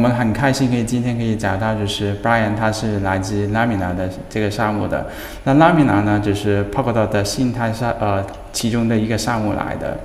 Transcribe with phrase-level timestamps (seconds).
[0.00, 5.06] 我们很开心可以今天可以找到，就是 Brian，他是来自 Lamina 的这个项目的。
[5.44, 9.98] 那 Lamina 呢，就是 Polkadot 的信态上呃其中的一个项目来的。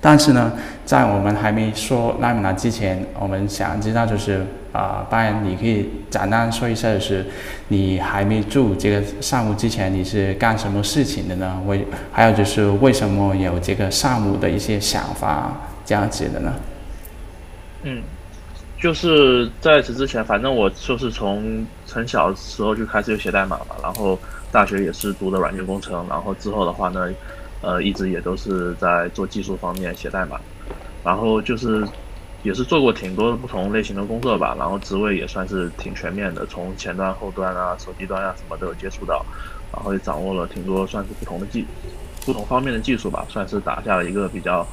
[0.00, 0.52] 但是呢，
[0.86, 4.40] 在我们还没说 Lamina 之前，我们想知道就是
[4.72, 7.26] 啊、呃，Brian，你可以简单说一下，就是
[7.68, 11.60] 你还没做这个项目之前，你是干什么事情的呢？
[11.66, 15.52] 为还有就是为什么有这个项目的一些想法
[15.84, 16.54] 这样子的呢？
[17.82, 18.02] 嗯。
[18.86, 24.16] 就是在此之前，反正我就是从很小的时候就开始有写代码嘛，然后
[24.52, 27.08] 大学也是读的软件工程，然后之后的话呢，
[27.62, 30.38] 呃，一直也都是在做技术方面写代码，
[31.02, 31.84] 然后就是
[32.44, 39.26] 也是做过挺多不同类型的工作吧，然后职位也算是挺全面的，从前端、后端啊、手机端啊什么都有接触到，
[39.72, 41.66] 然后也掌握了挺多算是不同的技、
[42.24, 44.64] 不同方面的技术吧，算是打下了一个比较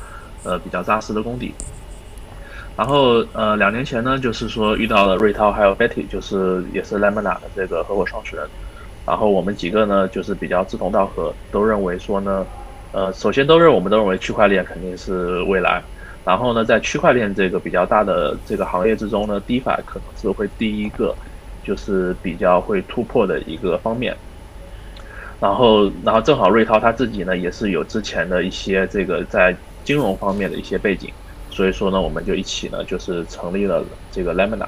[0.44, 1.52] 呃比较扎实的功底。
[2.76, 8.48] 然后呃，两年前呢，就是说遇到了瑞涛还有 Betty，就是也是 Lamina 的这个合伙创始人。
[9.06, 12.46] 然后我们几个呢，就是比较志同道合，都认为说呢，
[12.92, 15.84] 呃，首先都认我们都认为区块链肯定是未来。
[16.26, 21.14] 然后呢，在区块链这个比较大的这个行业之中呢，DeFi 可能是会第一个，
[21.64, 24.16] 就是比较会突破的一个方面。
[25.40, 31.12] 然后，然后正好瑞涛他自己呢，也是有之前的一些这个在金融方面的一些背景。
[31.54, 34.68] 所以说呢，我们就一起呢，就是成立了这个 Lamina，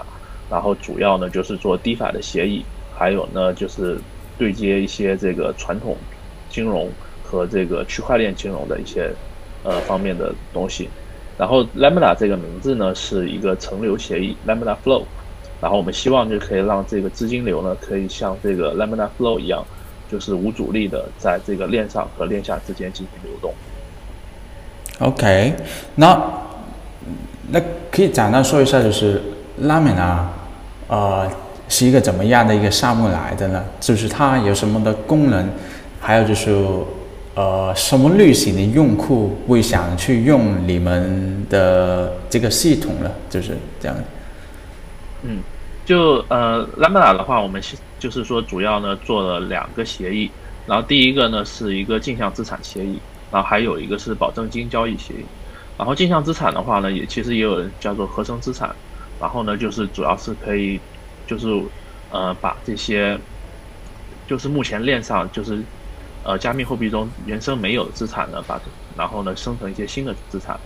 [0.52, 2.64] 然后主要呢就是做 DeFi 的协议，
[2.96, 3.98] 还有呢就是
[4.38, 5.98] 对接一些这个传统
[6.48, 6.88] 金融
[7.24, 9.12] 和这个区块链金融的一些
[9.64, 10.88] 呃方面的东西。
[11.40, 15.06] 然后 Lamina 这个名字呢是一个层流协议 Lamina Flow，
[15.60, 19.66] 然后我们希望就可以让这个资金流呢可以像这个 Lamina Flow 一样，
[20.12, 23.52] 就是无阻力的在这个链上和链下之间进行流动。
[25.00, 25.56] OK，
[25.96, 26.55] 那。
[27.52, 27.62] 那
[27.92, 29.22] 可以简单说一下，就是
[29.62, 30.18] Lamina，
[30.88, 31.30] 呃，
[31.70, 33.64] 是一个怎么样的一个项目来的呢？
[33.80, 35.48] 就是它有什么的功能，
[36.02, 36.56] 还有就是，
[37.36, 43.12] 呃，什么类型的用户会想去用你们的这个系统呢？
[43.30, 43.96] 就是这样。
[45.24, 45.40] 嗯，
[45.86, 50.30] 就呃，Lamina 的话，我们是就是说主要呢做了两个协议，
[50.66, 53.00] 然后第一个呢是一个镜像资产协议，
[53.32, 55.26] 然后还有一个是保证金交易协议。
[55.78, 58.74] 然后镜像资产的话呢，也其实也有人叫做合成资产，
[59.20, 60.80] 然后呢，就是主要是可以，
[61.28, 61.48] 就是
[62.10, 63.20] 呃把这些，
[64.26, 65.62] 就是目前链上就是，
[66.24, 68.58] 呃加密货币中原生没有资产呢，把
[68.96, 70.58] 然后呢生成一些新的资产，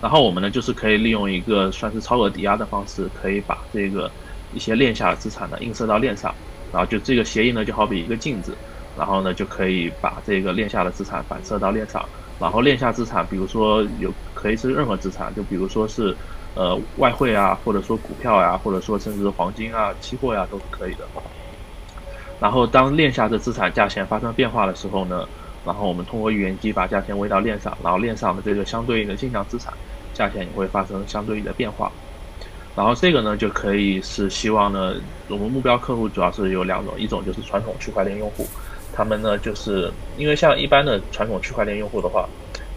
[0.00, 4.10] 然后我们呢就是可以利用一个算是超额抵押的方式，可以把这个
[4.54, 6.34] 一些链下的资产呢映射到链上，
[6.72, 8.56] 然后就这个协议呢就好比一个镜子，
[8.96, 12.02] 然后呢就可以把这个链下的资产反射到链上。
[12.36, 14.12] 然后链下资产，比如说有
[14.44, 16.14] 可以是任何资产，就比如说是，
[16.54, 21.06] 呃外汇啊，或者说股票呀、啊，或者说甚至黄金啊、期货呀、都是可以的。
[22.38, 25.26] 然后当链下的资产价钱发生变化的时候呢，
[25.64, 29.72] 然后我们通过预言机把价钱喂到链上，然后链上的这个相对应的镜像资产
[30.12, 31.90] 价钱也会发生相对应的变化。
[32.76, 34.94] 然后这个呢就可以是希望呢，
[35.28, 38.46] 我们目标客户主要是有两种，一种就是传统区块链用户。
[38.92, 42.28] 他们呢，就是因为像一般的传统区块链用户的话，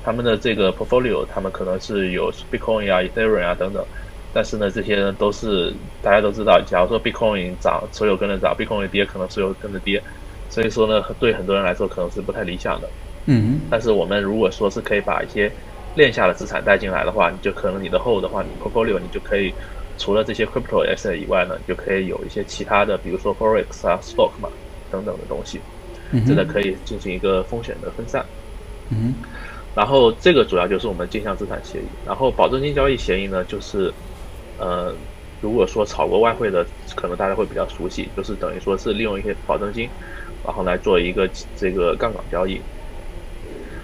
[0.08, 3.86] 他们的这个 portfolio，他们可能是有 Bitcoin 啊、Ethereum 啊等等，
[4.32, 10.02] 但是呢，这些呢都是大家都知道，假如说 Bitcoin 涨，所有跟着涨；Bitcoin 跌，可能所有跟着跌。
[10.48, 12.90] 所以说呢，对很多人来说可能是不太理想的。
[13.26, 13.60] 嗯。
[13.70, 15.54] 但是我们如果说是可以把一些
[15.94, 19.54] 链下的资产带进来的话，你就可能你的 hold 的话，你 portfolio 你就可以
[19.98, 24.48] 除了这些 crypto asset 以外呢，你就可以有一些其他的，比如说 forex 啊、stock 嘛
[24.90, 25.62] 等等的东西。
[26.26, 28.26] 真的可以进行一个风险的分散，
[28.90, 29.14] 嗯，
[29.78, 33.96] 然后这个主要就是我们镜像资产协议，然后保证金交易协议呢，就是，
[34.56, 34.98] 呃，
[35.40, 36.66] 如果说炒过外汇的，
[36.96, 39.88] 可能大家会比较熟悉，就是等于说是利用一些保证金，
[40.42, 42.66] 然后来做一个这个杠杆交易，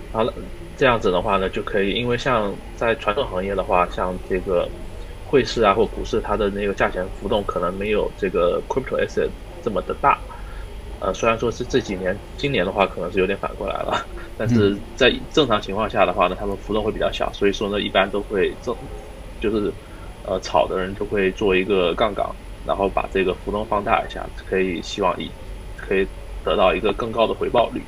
[0.10, 0.34] 好了，
[0.75, 4.68] 这样子的话呢，就可以，因为像在传统行业的话，像这个
[5.22, 9.31] 汇市啊或股市，它的那个价钱浮动可能没有这个 crypto asset
[9.62, 10.19] 这么的大。
[11.04, 13.92] 呃，虽然说是这几年，今年的话可能是有点反过来了，
[14.38, 18.74] 但是在正常情况下的话呢，他们浮动会比较小，所以说呢，一般都会正，
[19.42, 19.76] 就是，
[20.22, 22.26] 呃，炒的人就会做一个杠杆，
[22.64, 25.36] 然后把这个浮动放大一下，可以希望以
[25.76, 26.08] 可以
[26.42, 27.86] 得到一个更高的回报率。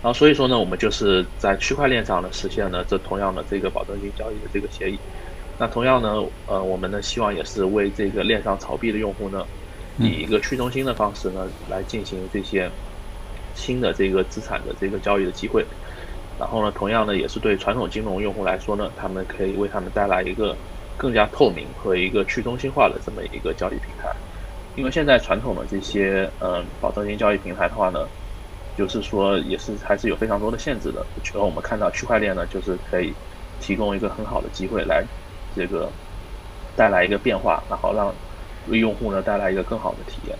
[0.00, 5.00] 然后所以说呢，我们就是在区块链上呢实现了这同样的这个保证金交易的这个协议。
[5.56, 6.10] 那同样呢，
[6.46, 9.46] 呃，我们呢希望也是为这个链上炒币的用户呢。
[9.98, 12.70] 以一个去中心的方式呢，来进行这些
[13.54, 15.64] 新的这个资产的这个交易的机会，
[16.38, 20.56] 然后呢，同样呢，也是对传统金融用户来说呢，他们可以为他们带来一个
[20.96, 24.10] 更加透明和一个去中心化的这么一个交易平台。
[24.76, 28.08] 因为现在传统的这些嗯保证金交易平台的话呢，
[28.76, 31.06] 就是说也是还是有非常多的限制的。
[31.32, 33.14] 而我们看到区块链呢，就是可以
[33.60, 35.04] 提供一个很好的机会来
[35.54, 35.88] 这个
[36.74, 38.12] 带来一个变化，然后让
[38.68, 40.36] 为用户呢带来一个更好的体验。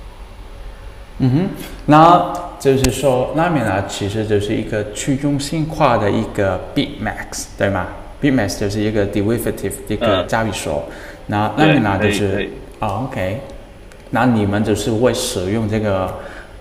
[1.19, 1.49] 嗯哼，
[1.87, 7.87] 那就是说，Lamina 其实就是一个去中心化的一个 BitMax，对吗
[8.21, 10.94] ？BitMax 就是一个 derivative 一个交易所，嗯、
[11.26, 12.50] 那 Lamina 就是
[12.81, 13.41] 啊，OK。
[14.11, 16.12] 那你们就是会使用这个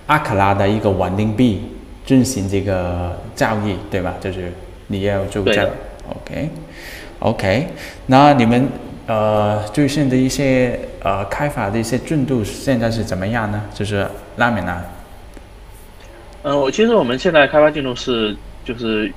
[0.07, 1.63] 阿克拉的一个稳定币
[2.05, 4.13] 进行这个交易，对吧？
[4.19, 4.51] 就是
[4.87, 5.67] 你要做这样
[6.09, 7.67] ，OK，OK。
[8.07, 8.67] 那你们
[9.07, 13.61] 呃最新的一些呃开发的一些进度现在是怎么样呢？
[13.73, 14.07] 就是
[14.37, 14.81] 拉美娜。
[16.43, 18.35] 嗯，我其实我们现在开发进度是
[18.65, 19.11] 就是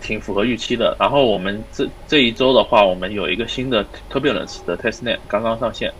[0.00, 0.96] 挺符合预期的。
[0.98, 5.92] 然后我们这这一周的话，我们有一个新的 Turbulence 的 Testnet 刚刚上线。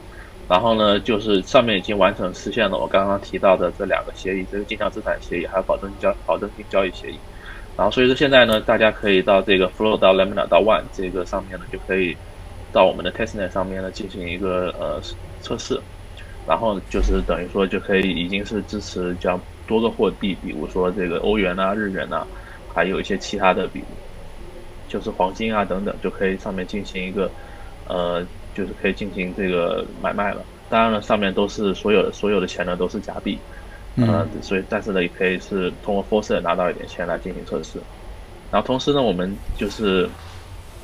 [0.49, 7.19] 然后呢，就是上面已经完成实现了我刚刚提到的这两个协议，这个镜像资产协议还有保证交保证金交易协议。
[7.77, 12.17] 然后所以说现在呢，大家可以到这个 Flow 到 Lamina 到 One 这个上面呢，就可以
[12.73, 15.01] 到我们的 Testnet 上面呢进行一个呃
[15.41, 15.83] 测试。
[16.45, 22.27] 然后就是等于说就可以已经是支持将多个货币，比如说这个欧元啊、日元啊，
[22.67, 23.89] 还有一些其他的，比如
[24.87, 27.33] 就是黄金啊等等，就可以上面进行一个
[27.85, 28.27] 呃。
[28.55, 33.45] 就是可以进行这个买卖了，当然了，上面都是所有所有的钱呢都是假币，
[33.97, 37.79] 呃，嗯，所以但是呢也可以是通过 Faucet 拿到一点钱来进行测试，
[38.49, 40.11] 然后同时呢我们就是，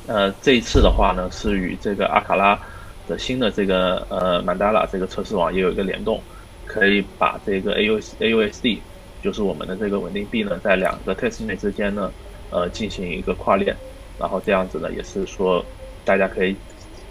[0.07, 2.59] 呃，这一次的话呢是与这个阿卡拉
[3.07, 6.21] 的新的这个呃 Mandala 这个测试网也有一个联动，
[6.65, 8.79] 可以把这个 AUS AUSD
[9.21, 12.11] 就是我们的这个稳定币呢在两个 test 之间呢
[12.49, 13.75] 呃进行一个跨链，
[14.19, 15.63] 然后这样子呢也是说
[16.03, 16.55] 大家可以。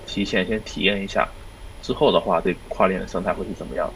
[0.04, 1.26] 提前先体验一下，
[1.80, 3.88] 之后的话，这跨链的生态会是怎么样？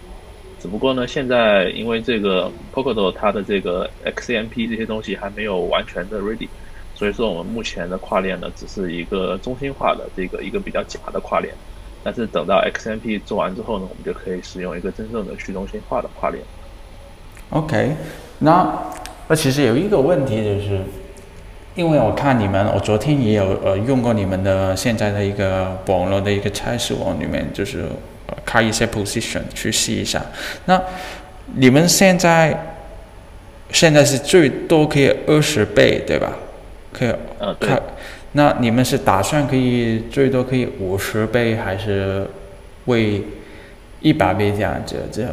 [0.59, 6.49] 只不过呢，现在因为这个 Polkadot 它的这个 X M P 这些东西还没有完全的 ready，
[6.97, 11.55] 所以说我们目前的跨链呢，只是一个中心化的这个一个比较假的跨链。
[12.03, 16.43] 但是等到 XAMP 做完之后呢，我们就可以使用一个真正的去中心化的跨链。
[17.51, 17.95] OK，
[18.41, 18.83] 那
[19.29, 20.81] 那其实有一个问题就是。
[21.77, 27.85] 因为我看你们，我昨天也有呃用过你们的现在的一个网络的一个测试网里面，就是
[28.47, 30.25] 开一些 position 去试一下。
[30.65, 30.83] 那
[31.55, 32.79] 你们现在
[33.71, 36.33] 现在是最多可以二十倍，对吧？
[36.97, 37.69] 可以，呃，对。
[38.33, 42.27] 那你们是打算可以最多可以五十倍，还是
[42.87, 43.23] 为
[44.01, 44.97] 一百倍这样子？
[45.11, 45.31] 这样，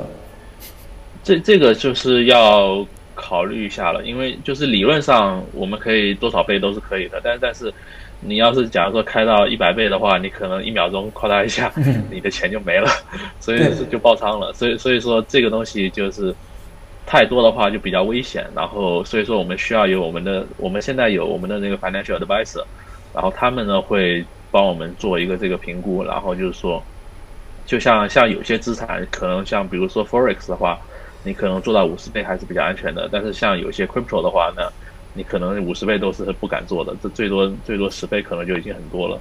[1.23, 2.85] 这这个就是要。
[3.15, 7.71] 考虑一下了，因为就是理论上我们可以多少倍都是可以的，但但是
[8.21, 11.71] 你要是假如说开到一百倍的话，你可能一秒钟扩大一下，
[12.09, 12.89] 你的钱就没了，
[13.39, 13.59] 所以
[13.91, 14.51] 就爆仓了。
[14.53, 16.33] 所以所以说这个东西就是
[17.05, 22.63] 太多的话就比较危险，然后所以说我们需要有我们的，我们现在有我们的那个 financial advisor，
[23.13, 26.83] 然后他们呢会帮我们做一个这个评估，然后就是说，
[27.65, 30.79] 就像像有些资产可能像比如说 forex 的话。
[31.25, 34.69] 你可能做到五十倍还是比较安全的，但是像有些 crypto 的话呢，
[35.13, 39.17] 你可能五十倍都是不敢做的，这最多最多十倍可能就已经很多了。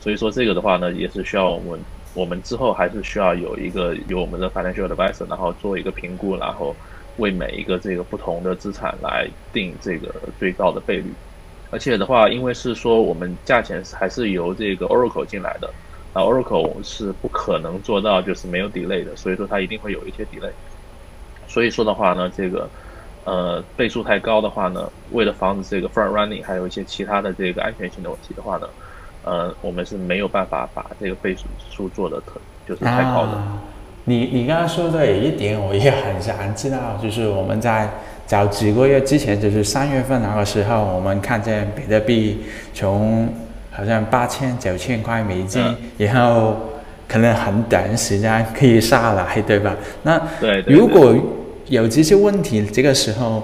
[0.00, 1.84] 所以说这个的话呢，也是需要我们
[2.14, 6.74] 我们之后还是需要有一个有我们的 financial advisor，然后做一个评估，然后
[7.22, 11.14] 为每一个这个不同的资产来定这个最高的倍率。
[11.70, 15.72] 而且的话，因为是说我们价钱还是由这个 Oracle 进来的，
[16.12, 20.52] 那 Oracle 是不可能做到就是没有 delay 的，所以说它一定会有一些 delay。
[21.46, 22.68] 所以说的话呢，这个，
[23.24, 28.66] 呃，倍数太高的话呢，为了防止这个 front running，还有一些其他的这个安全性的问题的话呢，
[29.22, 33.71] 呃，我们是没有办法把这个倍数数做的特就是太高的。
[34.04, 37.88] 你你刚刚说的有一点，我也很想知道，就是我们在
[38.26, 42.44] 早几个月之前，就是三月份那个时候，我们看见比特币
[42.74, 43.28] 从
[43.70, 46.56] 好像八千九千块美金，嗯、然后
[47.06, 49.76] 可能很短时间可以下来，对吧？
[50.02, 50.20] 那
[50.66, 51.14] 如果
[51.66, 53.42] 有这些问题，这个时候，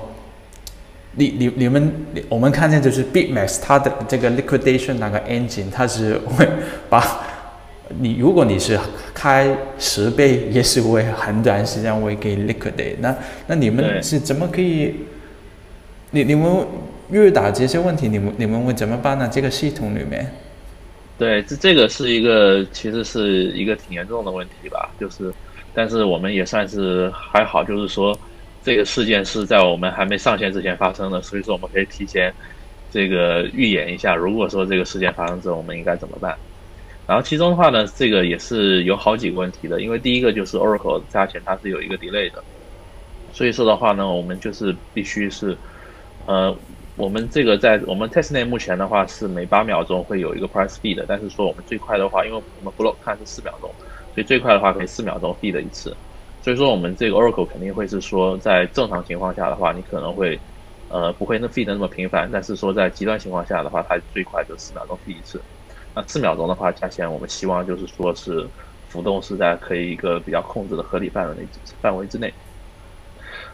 [1.15, 1.93] 你你你们，
[2.29, 6.47] 我们看见就是 BitMax 它的这个 liquidation 那个 engine，它是会
[6.89, 7.01] 把
[8.01, 8.79] 你，如果你是
[9.15, 12.97] 开十倍，也是会很短时间会给 liquidate。
[13.01, 13.17] 那
[13.47, 14.95] 那你们是怎么可以？
[16.11, 16.67] 你你们
[17.11, 19.29] 遇到这些问题，你们你们会怎么办呢？
[19.33, 20.31] 这个系统里面？
[21.19, 25.33] 对，这这个是一个其实是一个挺严重的问题吧，就是。
[25.75, 28.19] 但是我们也算是还好，就是说，
[28.65, 32.33] 这个事件是在我们还没上线之前发生的，所以说我们可以提前
[32.91, 36.37] 这个预演一下，如果说这个事件发生之后，我们应该怎么办？
[37.09, 42.45] 然后其中的话呢，这个也是有好几个问题的，因为第一个就是 Oracle 价钱它是有一个 delay 的，
[43.33, 45.59] 所以说的话呢，我们就是必须是，
[46.27, 46.55] 呃，
[46.97, 53.75] 我们这个在我们 testnet 目前的话是每八秒钟会有一个 price feed 的，但是说我们最快的话，因为我们 block 看是四秒钟，
[54.13, 55.97] 所以最快的话可以四秒钟 feed 一次，
[56.43, 60.39] 所以说我们这个 Oracle 肯定会是说在正常情况下的话，你可能会，
[60.89, 65.43] 呃，不会那 feed 那么频繁，但是说在极端情况下的话，它最快就四秒钟 feed 一次。
[65.95, 68.51] 那四秒钟的话，价钱我们希望就是说是
[68.89, 71.49] 浮动是在可以一个比较控制的合理范围内
[71.81, 72.33] 范围之内。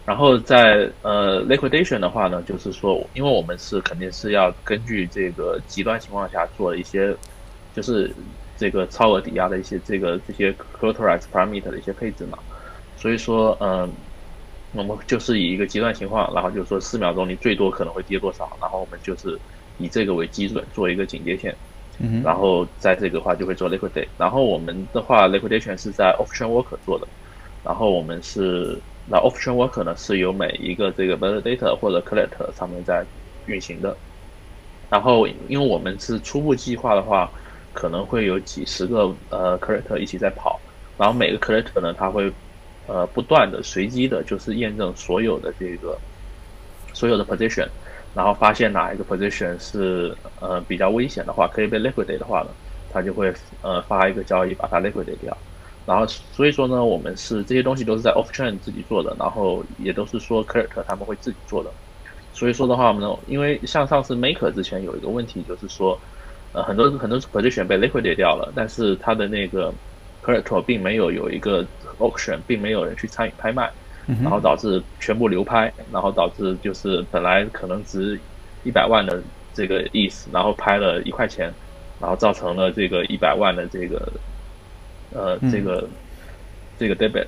[0.04, 7.16] 然后在呃 liquidation 的话呢，就是说，因为我们是肯定是要根据这个极端情况下做一些，
[7.72, 8.14] 就是
[8.54, 12.38] 这个超额抵押的一些这个这些 collateralized parameter 的一些配置嘛。
[12.94, 13.96] 所以说，嗯、
[14.72, 19.40] 我们就是以一个极端情况，然后就是说四秒钟你最多可能会跌多少，然后我们就是
[19.76, 21.58] 以这个为基准做一个警戒线。
[22.22, 27.06] 然后在这个话就会做 liquidate，然后我们的话 liquidation 是在 off chain worker 做的，
[27.62, 33.06] 然后我们是那 off chain worker 呢是由每一个这个 validator 或者 collector 上面在
[33.46, 33.96] 运行的，
[34.90, 37.32] 然后因为我们是初步计划的话，
[37.72, 40.60] 可能会有几十个呃 collector 一起在跑，
[40.96, 42.32] 然后每个 collector 呢它会
[42.86, 45.96] 呃不断的随机的就是验证所有的这个
[46.92, 47.68] 所有的 position。
[48.14, 52.54] 然后发现哪一个 position 是呃比较危险的话，可以被 liquidate 的话呢，
[52.88, 55.36] 他就会呃发一个交易把它 liquidate 掉。
[55.84, 61.74] 然后所以说呢，我们是这些东西都是在 off chain 自己做的，然后也都是说 collector 他们会自己做的。
[62.32, 66.00] 所以说的话，我们，因为像上次 maker 之前有一个问题，就是说
[66.52, 69.74] 呃很多很多 position 被 liquidate 掉了，但是他的那个
[70.22, 71.64] collector 并没有有一个
[71.98, 73.70] auction，并没有人去参与拍卖。
[74.22, 78.18] 然后导致全部流拍，然后导致就是本来可能值
[78.62, 79.22] 一百万的
[79.54, 81.52] 这个意思，然后拍了一块钱，
[82.00, 84.12] 然后造成了这个一百万的这个
[85.12, 85.88] 呃这个
[86.78, 87.26] 这个 debit，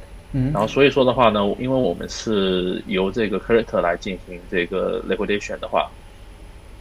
[0.52, 5.88] 然后所以说的话呢，因为我们是由这个 creditor 来进行这个 liquidation 的话，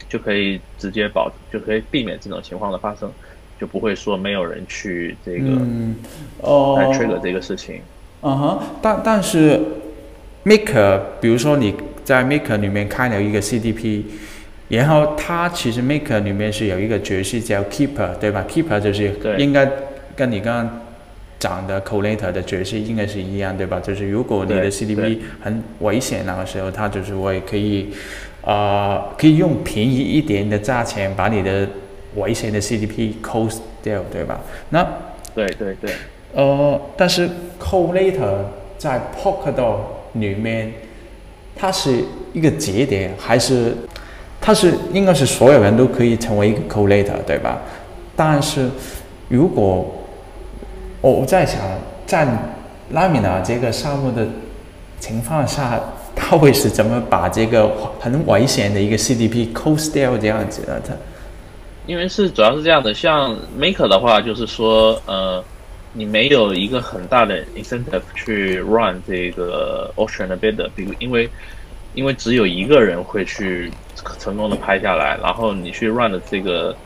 [0.08, 3.10] 就可以直接保就可以避免这种情况的发生，
[3.58, 5.48] 就不会说没有人去这个
[6.42, 7.80] 哦来 trigger 这个事情。
[8.22, 9.60] 嗯哼，但但是。
[10.46, 11.74] Maker，比如说你
[12.04, 14.02] 在 Maker 里面开了一个 CDP，
[14.68, 19.68] 然后它其实 Maker 里面是有一个角色叫 Keeper，对吧？Keeper 就是应该
[20.14, 20.80] 跟你刚刚
[21.40, 23.80] 讲的 Collator 的角色应该是一样，对吧？
[23.80, 27.88] 就是如果你的 CDP 很危险那个时候，它就是会可以，
[28.42, 31.68] 呃，可以用便宜一点的价钱把你的
[32.14, 34.40] 危险的 CDP close 掉，对吧？
[34.70, 34.86] 那
[35.34, 35.90] 对对对，
[36.34, 37.28] 呃，但是
[37.60, 38.44] Collator
[38.78, 39.78] 在 Polkadot
[40.20, 40.72] 里面，
[41.54, 43.76] 它是一个节点，还是
[44.40, 47.58] 它是应该是所有人都可以成为一个 collator，对吧？
[48.14, 48.68] 但是
[49.28, 49.86] 如果
[51.00, 51.60] 我我在想，
[52.06, 52.26] 在
[52.92, 54.26] 拉米娜这个项目的
[55.00, 55.80] 情况下，
[56.14, 57.70] 他会是怎么把这个
[58.00, 60.80] 很危险的一个 CDP close 掉这样子的？
[60.80, 60.94] 他
[61.86, 65.42] 因为是主要是这样的，像 Maker 的话，就是说呃。
[65.96, 71.26] 你没有一个很大的 incentive 去 run 这个 auction 的 bid，比如因为
[71.94, 73.72] 因为只有一个人会去
[74.18, 76.76] 成功的拍下来，然后你去 run 的这个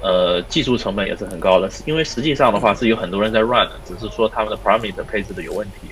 [0.00, 5.88] 呃技术成本也是很高的，因为实际上的话是有很多人在 run 的，只是说他们的 parameter 配置的有问题，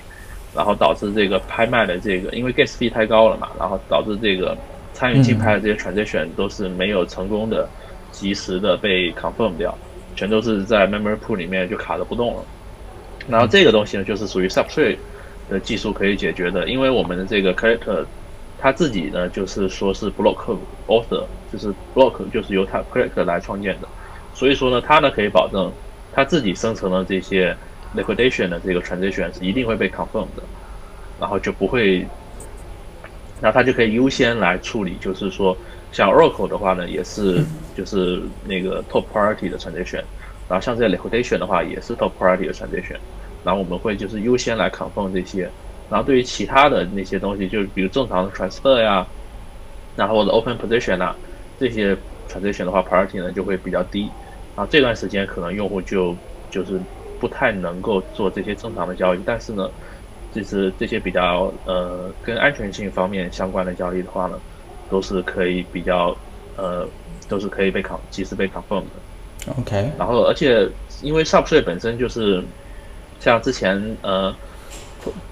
[0.55, 4.57] 然后导致这个拍卖的这个因为 gas fee 太高了嘛，然后导致这个
[4.93, 7.69] 参与竞拍的这些 transaction 都是没有成功的
[8.11, 9.77] 及时的被 confirm 掉，
[10.15, 12.43] 全都是在 memory pool 里面就卡着不动了。
[13.27, 14.97] 然后这个东西呢，就是属于 Substrate
[15.49, 18.05] 的技术可以解决的，因为我们的这个 character
[18.59, 23.87] 它自己呢就是说是 Block Author，就是 Block 就是由它 Collector 来创建的，
[24.33, 25.71] 所以说呢，它呢可以保证
[26.13, 27.55] 它自己生成的这些
[27.95, 30.43] Liquidation 的这个 Transaction 是一定会被 Confirm 的，
[31.19, 31.99] 然后就不会，
[33.41, 35.57] 然后它就可以优先来处理，就是说
[35.91, 37.43] 像 Oracle 的话呢，也是
[37.75, 40.03] 就是那个 Top Priority 的 Transaction。
[40.47, 42.99] 然后像这些 liquidation 的话，也是 top priority 的 transaction。
[43.41, 45.53] 然后我们会就是优先来 confirm 这些。
[45.89, 49.07] 然后对于其他的那些东西，就是比如正常的 transfer 呀，
[49.95, 51.19] 然后或者 open position 啊
[51.57, 51.95] 这些
[52.27, 54.15] transaction 的话，priority 呢就会比较低。
[54.55, 56.17] 然后这段时间可能用户就
[56.49, 56.83] 就是
[57.19, 59.21] 不太能够做这些正常的交易。
[59.25, 59.69] 但是呢，
[60.31, 64.41] 就是这些比较呃跟安全性方面相关的交易的话呢，
[64.87, 66.17] 都是可以比较
[66.55, 66.89] 呃
[67.27, 69.03] 都是可以被 con 及时被 confirm 的。
[69.59, 70.67] OK，然后而且
[71.01, 72.41] 因为 Substrate 本身就是
[73.19, 74.33] 像之前呃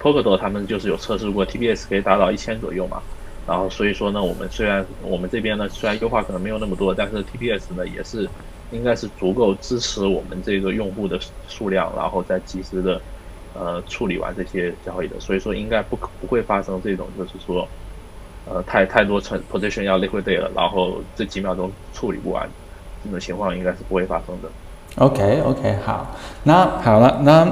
[0.00, 3.00] Polkadot 他们就是有测试过 TPS 可以达到一千左右嘛，
[3.46, 8.28] 然后所以说呢，我们虽然我们这边呢虽然优化可能没有那么多，但是 TPS 呢也是
[8.70, 13.00] 应该是足够支持我们这个用户的数量，然后再及时的
[13.54, 15.18] 呃处理完这些交易的。
[15.20, 17.66] 所以说应该不可不会发生这种就是说
[18.44, 22.46] 呃太太多成 position 要 liquidate 了，然后这几秒钟处理不完
[23.04, 24.48] 这种情况应该是不会发生的。
[24.96, 27.50] OK OK 好，那好了，那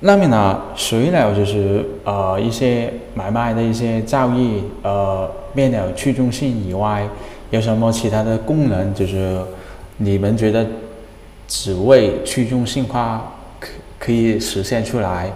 [0.00, 7.06] 那面呢，除了就是呃一些买卖的一些交易呃变了去中心以外，
[7.50, 8.92] 有什么其他的功能？
[8.94, 9.40] 就是
[9.98, 10.66] 你们觉得
[11.46, 15.30] 只为去中心化可可以实现出来，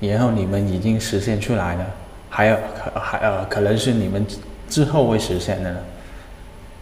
[0.00, 1.84] 然后你们已经实现出来了，
[2.30, 4.24] 还有可还呃可能是你们
[4.68, 5.78] 之后会实现的呢？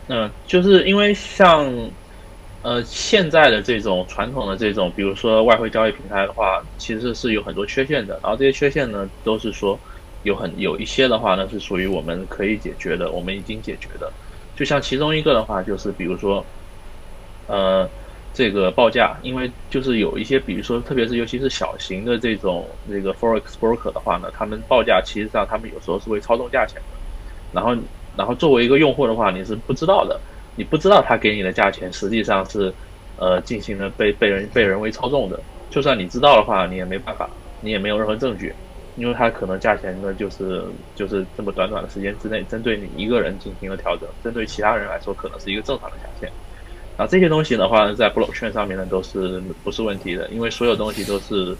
[0.09, 1.73] 嗯，就是因为像。
[2.64, 6.44] 呃，现在的这种传统的这种，比如说外汇交易平台的话，
[6.78, 8.21] 其实是有很多缺陷的。
[8.23, 9.80] 然后这些缺陷呢，都是说
[10.21, 14.14] 有很有一些的话呢，是属于我们可以解决的，我们已经解决的。
[14.54, 16.49] 就像其中一个的话，就是比如说，
[17.47, 17.92] 呃，
[18.32, 26.97] 这个报价，因为就是有一些，比如说，特别是尤其是小型的这种这个 forex broker 的话呢，他们报价其实上他们有时候是会操纵价钱的。
[27.50, 27.75] 然后，
[28.16, 30.21] 然后作为一个用户的话，你是不知道的。
[30.54, 32.71] 你不知道他给你的价钱实际上是，
[33.16, 35.40] 呃，进行了被被人被人为操纵的。
[35.71, 37.31] 就算你知道的话，你也没办法，
[37.62, 38.52] 你也没有任何证据，
[38.97, 40.62] 因为他可能价钱呢就是
[40.95, 46.31] 就是这么短短的时间之内，针对你一个人进行了调整，针对其他人来说可能是一个正常的价钱。
[46.99, 51.57] 然后这些东西的话呢，在 blockchain 上面呢都是不是问题的，因为所有东西都是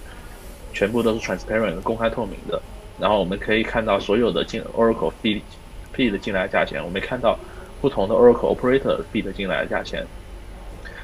[0.75, 2.61] 全部都是 transparent 公开透明的。
[3.01, 5.43] 然后我们可以看到所有的进 Oracle 第
[5.95, 7.39] feed 进来的价钱，我们看到。
[7.81, 10.07] 不同的 Oracle Operator feed 进来的价钱，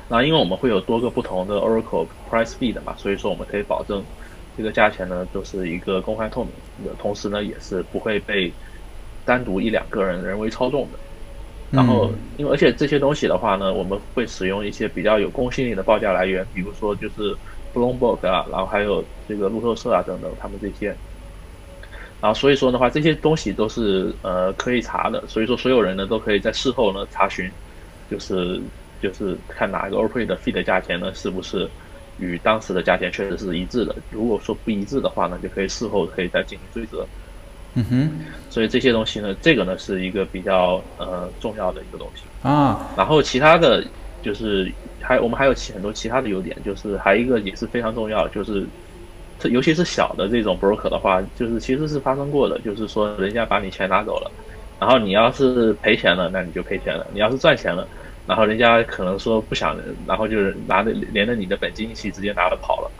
[0.09, 4.01] 那因为我们会有多个不同的 Oracle Price Feed 嘛，所以说我们可以保证
[4.57, 6.53] 这个价钱呢都是一个公开透明
[6.87, 8.53] 的，同时呢也是不会被
[9.25, 10.99] 单独一两个人人为操纵的。
[11.73, 17.37] 然后，因为而且这些东西的话呢，我们会使用一些比较有公信力的报价来源，比如说就是
[17.75, 20.95] Bloomberg 啊，然后还有这个路透社啊等等，他们这些。
[22.21, 27.49] 然后所以说的话，这些东西都是呃可以查的，所以说所有人呢都可以在事后呢查询，
[28.11, 28.61] 就是
[29.01, 31.71] 就是看哪一个 operator 的 fee 的价钱呢是不是
[32.17, 33.95] 与当时的价钱确实是一致的。
[34.11, 37.09] 如果说不一致的话呢，就可以事后可以再进行追责。
[37.75, 38.11] 嗯哼，
[38.51, 42.93] 所以这些东西呢，这个呢是一个比较呃重要的一个东西啊。
[42.97, 43.87] 然后其他的
[44.21, 48.69] 就是还我们还有其很多其他的优点，就是还有一个也是非常重要，就是。
[49.39, 54.35] 这尤其是小的这种 broker 的话，就是其实是发生过的，就是说人家把你钱拿走了，
[54.79, 57.89] 然后你要是赔钱了，那你就赔钱了；你要是赚钱了，
[58.25, 62.93] 然后人家可能说不想，然后就是拿着连着你的本金一起直接拿了跑了，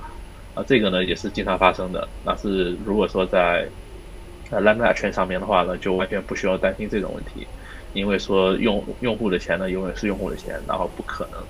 [0.55, 2.09] 啊，这个呢也是经常发生的。
[2.23, 3.73] 那是如果说在
[4.51, 7.49] 呃 Lambda 圈上面的话呢，就完全不需要担心这种问题，
[7.93, 11.47] 因为说用用户的钱呢永远是用户的钱，然后不可能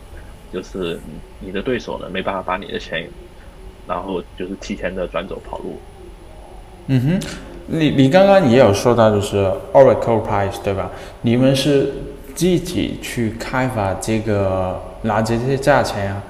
[0.51, 1.03] 就是
[1.39, 3.13] 你的对手呢没办法把你的钱。
[3.89, 5.79] 然后就是提前的转走跑路。
[6.87, 7.21] 嗯哼，
[7.67, 10.91] 你你刚刚也有说到，就是 Oracle Price 对吧？
[11.23, 11.95] 你们是
[12.35, 16.23] 自己去开发这个拿这些价钱啊？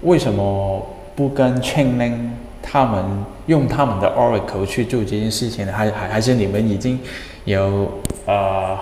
[0.00, 2.16] 为什么不跟 Chainlink
[2.62, 3.04] 他们
[3.46, 5.72] 用他们的 Oracle 去做这件事情呢？
[5.72, 6.98] 还还还是你们已经
[7.44, 7.92] 有
[8.26, 8.78] 呃？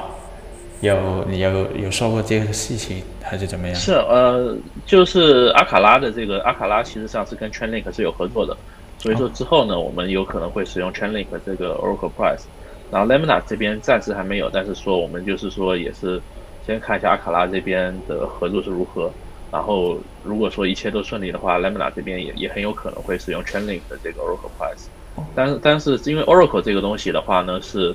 [0.81, 0.97] 有
[1.31, 3.77] 有有说过这个事情还是怎么样？
[3.77, 8.57] 是呃，就是阿卡拉的这个阿卡拉，其实上是跟 Chainlink 是有合作的，
[8.99, 12.43] 所以说之后呢，我们有可能会使用 Chainlink 这个 Oracle Price，
[12.91, 16.21] 然后 Lemna 这边暂时还没有，但是说我们就是说也是
[16.67, 19.09] 先看一下阿卡拉这边的合作是如何，
[19.53, 24.89] 然后如果说一切都顺利的话，Lemna 这边也也很有可能会使用 Chainlink 的这个 Oracle Price，
[25.37, 27.95] 但是但是因为 Oracle 这个东西的话呢是，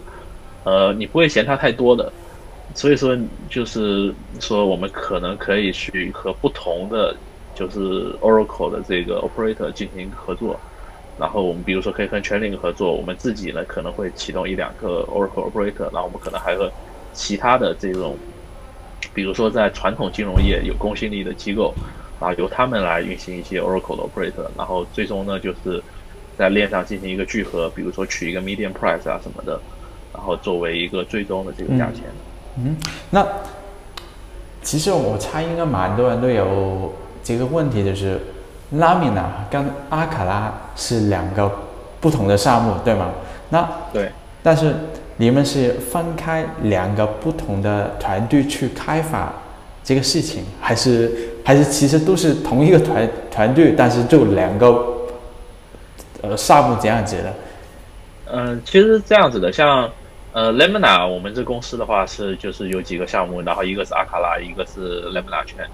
[0.64, 2.10] 呃，你不会嫌它太多的。
[2.76, 3.18] 所以说，
[3.50, 7.18] 就是说，我们可能可以去和不同的，
[7.54, 7.80] 就是
[8.20, 10.62] Oracle 的这个 operator 进行合作。
[11.16, 16.70] 然后我们比如说可以跟 chanel 合作，我们自己呢可能会启动一两个 Oracle operator，然后我们可能还和
[17.14, 18.20] 其他的这种，
[19.14, 21.80] 比如说在传统金融业有公信力的机构，
[22.18, 25.82] 啊，由他们来运行一些 Oracle 的 operator，然后最终呢就是
[26.34, 29.64] 在链上进行一个聚合，比如说取一个 median price 啊什么的，
[30.12, 32.14] 然后作为一个最终的这个价钱。
[32.58, 32.76] 嗯，
[33.10, 33.26] 那
[34.62, 38.20] 其实我猜应该蛮多人都有这个问题，就是
[38.76, 41.52] Lamina 跟阿卡拉是两个
[42.00, 43.12] 不同的项目，对吗？
[43.50, 44.10] 那对，
[44.42, 44.74] 但是
[45.18, 49.32] 你们是分开两个不同的团队去开发
[49.84, 51.12] 这个事情，还是
[51.44, 54.86] 还是其实都是同一个团团队，但是就两个
[56.22, 57.34] 呃项目这样子的？
[58.32, 59.90] 嗯，其实是这样子的，像。
[60.36, 65.66] 呃，Lemna，我们这公司的话是就是有几个项目，然后一个是阿卡拉，一个是 Lemna 圈。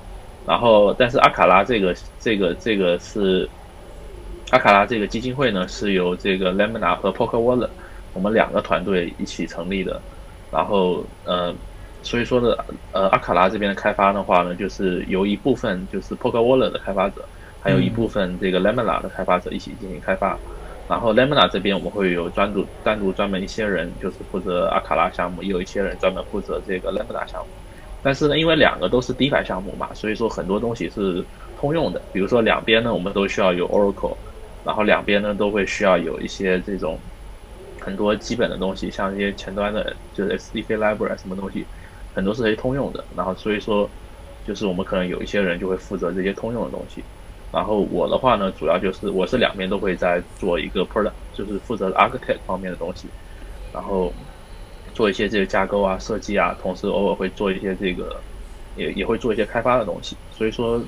[0.45, 3.49] 然后但是阿卡拉这个这个这个是
[4.51, 7.71] 阿卡拉这个基金会呢，是由这个 Lamina 和 Poker Wallet
[8.13, 9.99] 我们两个团队一起成立的，
[10.51, 11.55] 然后呃。
[12.03, 12.55] 所以说呢，
[12.91, 20.39] 呃，阿卡拉这边的开发的话呢，就是由一部分就是 Poker Wallet 的开发者，还有一部分这个 Lamina 的开发者一起进行开发。
[20.87, 27.55] 然后 Lamina 这边我们会有专独单独专门一些人就是负责阿卡拉项目，也有一些人专门负责这个 Lamina 项目。
[28.01, 32.05] 但是呢，因为两个都是 DeFi 项目嘛，所以说很多东西是通用的。
[32.11, 34.19] 比如说两边呢，我们都需要有 Oracle，
[34.63, 37.01] 然后两边呢都会需要有一些这种
[37.79, 41.69] 很多基本的东西，像一些前端的，就是 SDK Library 什么东西。
[42.13, 43.89] 很多是可以通用的，然后所以说，
[44.43, 47.07] 就是我们可能有一些人就会负责这些通用的东西，
[47.51, 53.13] 然后我的话呢，主要就是我是两边都会在做一个 product，就是负责 architect 方面的东西，
[53.71, 54.15] 然后
[54.93, 58.23] 做一些这个架构啊、设计啊，同时偶尔会做一些这个，
[58.73, 60.17] 也也会做一些开发的东西。
[60.29, 60.83] 所以说，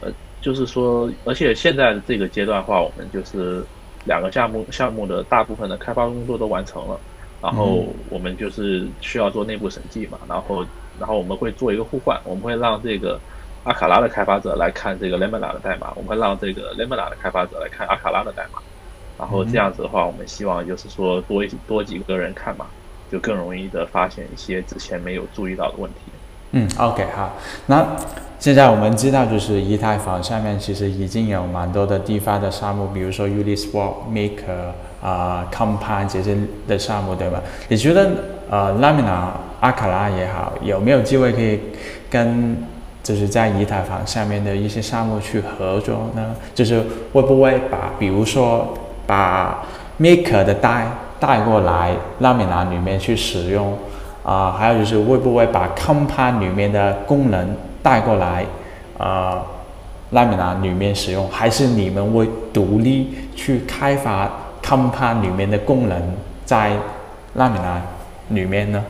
[0.00, 3.66] 呃，就是说，而且现在这个阶段的话，我们就是
[4.04, 7.02] 两个项目项目的大部分的开发工作都完成了。
[7.40, 10.66] 然后我们就是需要做内部审计嘛，然后
[10.98, 13.22] 然后我们会做一个互换，我们会让这个
[13.66, 18.60] 阿卡拉的开发者来看这个 Lamina 的代码，我们让这个 Lamina 的开发者来看阿卡拉的代码，
[19.18, 22.66] 然后这样子的话，我们希望就是说多一多几个人看嘛，
[23.10, 25.98] 就更容易的发现一些之前没有注意到的问题。
[26.52, 27.34] 嗯，OK 好，
[27.66, 27.84] 那
[28.38, 34.72] 现在我们知道就是以太坊上面其实已经有蛮多的地方的项目，比如说 Uniswap Maker。
[35.02, 37.40] 啊、Compound 这些的项目对吧？
[37.68, 38.10] 你觉得
[38.50, 39.28] 呃，Lamina
[39.60, 41.60] 阿卡拉也好，有没有机会可以
[42.10, 42.56] 跟
[43.06, 46.34] 就是在以太坊下面的一些项目去合作呢？
[46.52, 48.74] 就是会不会把比如说
[49.06, 49.62] 把
[50.00, 50.88] Maker 的带
[51.20, 53.78] 带过来 Lamina 里面去使用
[54.24, 58.44] 啊、还有就是会不会把 Compound 里面的功能带过来
[58.98, 59.42] 啊、呃、
[60.12, 61.30] Lamina 里面使用？
[61.30, 64.28] 还是你们会独立去开发
[64.64, 66.02] ？Compound 里面的功能
[66.44, 66.72] 在
[67.38, 67.76] Lamina
[68.30, 68.84] 里面呢？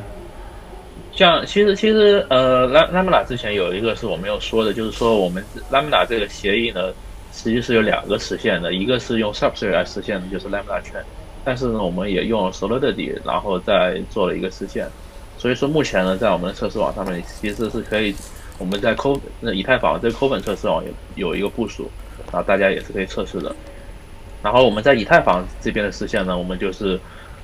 [1.16, 6.92] 像其实其实呃，Lamina 之前有一个是我没有说的，就是说我们 lamda 这个协议呢，
[7.32, 11.02] 实际是有两个实现的，一个是用 Substrate 来实现的，就是 lamda 圈，
[11.42, 14.86] 但是呢，我们也用 Solidity，然后再做了一个实现。
[15.38, 18.14] 所以说目前呢，在我们的测试网上面，其实是可以
[18.58, 21.90] 我们在 Co 那以太坊这个 Koban 测试网有有一个部署，
[22.30, 23.56] 然后大家也是可以测试的。
[24.42, 27.00] 然后我们在以太坊这边的实现呢，我们就是，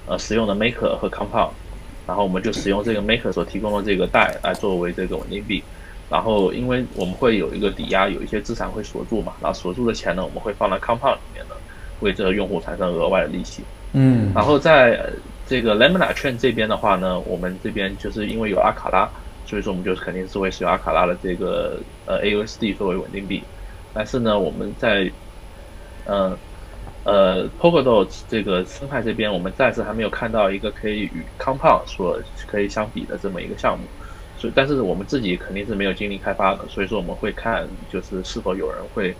[0.07, 1.51] 呃，使用的 Maker 和 Compound，
[2.13, 5.63] 然后我们就使用这个 Maker 所提供的这个代来作为这个稳定币，
[6.11, 11.57] 然后因为我们会有一个抵押，有一些资产会锁住嘛，然后锁住的钱呢，我们会放到 Compound 里面的，
[12.01, 13.63] 为这个用户产生额外的利息。
[13.95, 15.03] 嗯，然后在
[15.47, 19.09] 这个 Lamina 券这边的话呢，我们这边就是因为有阿卡拉，
[19.47, 23.43] 所以说我们就肯定是会使用阿卡拉的这个呃 AUSD 作为稳定币，
[23.95, 25.11] 但是呢，我们在，
[26.05, 26.37] 呃。
[27.05, 33.91] 呃，Polkadot 这个生态这边，我们暂时还没有看到一个可以与 Compound 所可以相比的这么一个项目，
[34.37, 39.19] 所以，但是我们自己肯定是没有精力开发的，所以说我们会看，就是是否有人会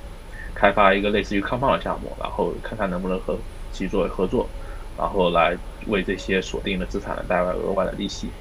[0.55, 4.49] 开发一个类似于 Compound 的项目，然后看看能不能和其作为合作，
[4.97, 8.33] 然后来为这些锁定的资产带来额外的利息。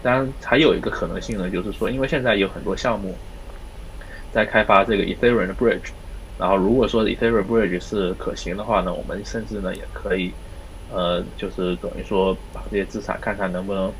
[0.00, 3.20] 当然，还有一个可能性呢，就是说，因为现在有很多项目
[4.30, 5.90] 在开发这个 Ethereum 的 Bridge。
[6.36, 10.32] 然后，如果说 Ethereum Bridge 是可行的话呢，我们甚至呢也可以，
[10.92, 13.92] 呃，就是等于说把这些资产看看能不能，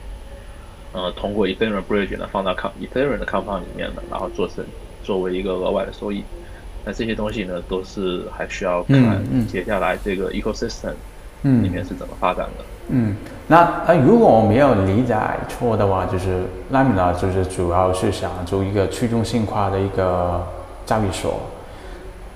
[0.93, 4.65] 呃，通过 Ethereum Bridge 呢放到 Com Ethereum 的 Compound 里面呢，然后做成
[5.05, 6.25] 作为一个额外的收益。
[6.85, 10.95] 那这些东西呢，都是还需要看接下来这个 Ecosystem
[11.43, 12.65] 里面是怎么发展的。
[12.89, 13.17] 嗯，嗯
[13.47, 15.17] 那呃，如果我没有理解
[15.49, 16.43] 错的话，就是
[16.73, 20.45] Lamina 就是主要是想做一个去中心化的一个
[20.85, 21.41] 交易所。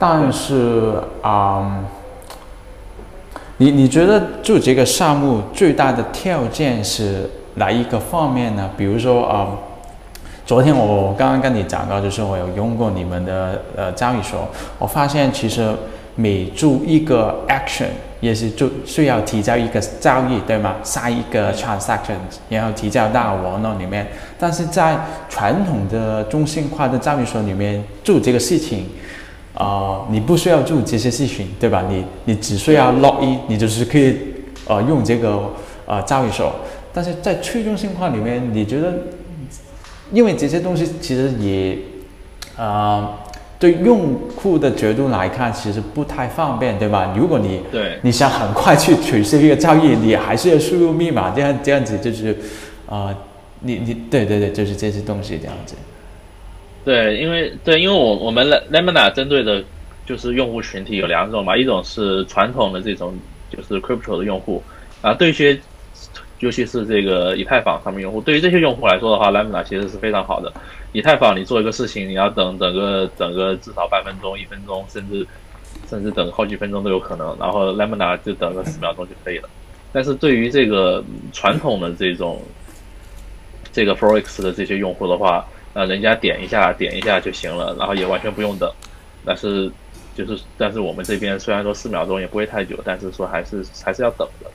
[0.00, 1.84] 但是啊、嗯，
[3.56, 8.70] 你你觉得做这个项目最大的条件是哪一个方面呢？
[8.76, 9.58] 比如说啊、嗯，
[10.46, 14.46] 昨天我刚刚跟你讲到，就是我有用过你们的呃交易所，
[14.78, 15.68] 我发现其实
[16.14, 17.88] 每做一个 action
[18.20, 20.76] 也是就需要提交一个交易，对吗？
[20.84, 22.14] 下一个 transaction
[22.48, 24.06] 然后提交到网络里面。
[24.38, 24.96] 但是在
[25.28, 28.86] 传统的中心化的交易所里面做这个事情。
[29.58, 31.84] 啊、呃，你不需要做这些事情，对吧？
[31.90, 34.16] 你你只需要 log in，你就是可以
[34.68, 35.50] 呃用这个
[35.84, 36.54] 呃交易所。
[36.94, 38.94] 但是在去中心化里面，你觉得，
[40.12, 41.76] 因为这些东西其实也
[42.56, 43.18] 啊、呃，
[43.58, 47.12] 对用户的角度来看，其实不太方便，对吧？
[47.16, 52.30] 如果你对你想很快去取消一个交易，你还是要输入密码，这样这样子就是
[52.86, 53.16] 啊、呃，
[53.62, 55.74] 你你对对对，就是这些东西这样子。
[56.88, 59.62] 对，因为对，因为我我们 Lamina 针对的
[60.06, 63.14] 就是用户群体有两种嘛，一种是传统的这种
[63.50, 64.62] 就是 crypto 的用户
[65.02, 65.60] 啊，对一些
[66.38, 70.50] 尤其是这个以太坊上面用户，对于这些用户来说的话，Lamina 其实是非常好的。
[70.92, 75.26] 以太坊你做一个事情，你要等等个等个至少半分钟、一分钟，甚至
[75.90, 79.50] 甚至等好几分钟都有可能，然后 Lamina 就等个十秒钟就可以了。
[79.92, 82.40] 但是对于这个传统的这种
[83.74, 85.46] 这个 Forex 的这些用户的话，
[85.78, 88.68] 呃，人家点一下点一下就行了，然后也完全不用等。
[89.24, 89.70] 但是
[90.16, 94.50] 就是但是我们这边虽然说四秒钟也不会太久，但是说还是还是要等的。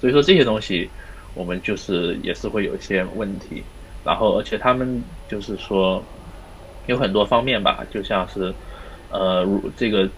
[0.00, 0.88] 所以说这些东西
[1.34, 3.64] 我们就是也是会有一些问题。
[4.04, 6.00] 然后而且他们就是说
[6.86, 8.54] 有很多方面吧，就像是
[9.10, 10.08] 呃如这个。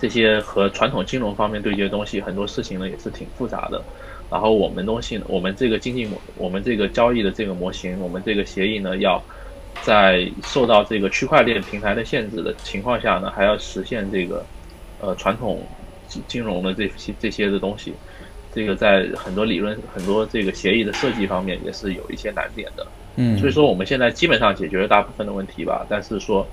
[0.00, 3.82] 这些和传统金融方面对接的东西，很多事情呢也是挺复杂的。
[4.30, 9.22] 然后我们东西呢，我们这个经济模，我们这个交易的这个模型，我们这个协议呢，要
[9.82, 14.44] 在受到这个区块链平台的限制的情况下呢，还要实现这个
[15.00, 15.62] 呃传统
[16.26, 17.92] 金融的这些这些的东西。
[18.54, 22.86] 这个在很多理论、很多这个协议的设计方面也是有一些难点的。
[23.16, 26.46] 嗯，所以说我们现在基本上解决了大部分的问题吧，但是说。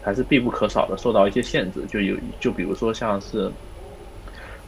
[0.00, 3.50] 还是必不可少的，受到一些限制，就有就比如说像是，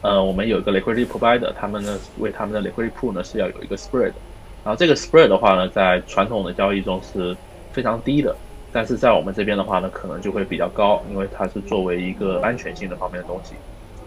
[0.01, 4.11] 呃，我们有一个 liquidity provider，他们呢为他们的 liquidity pool 呢是要有一个 spread，
[4.63, 7.35] 然后这个 spread 的话呢，在传统的交易中是
[7.71, 8.35] 非常低的，
[8.71, 13.53] 但是在我们这边的话呢，可能就会比较高，因为它是作为一个安全性的方面的东西，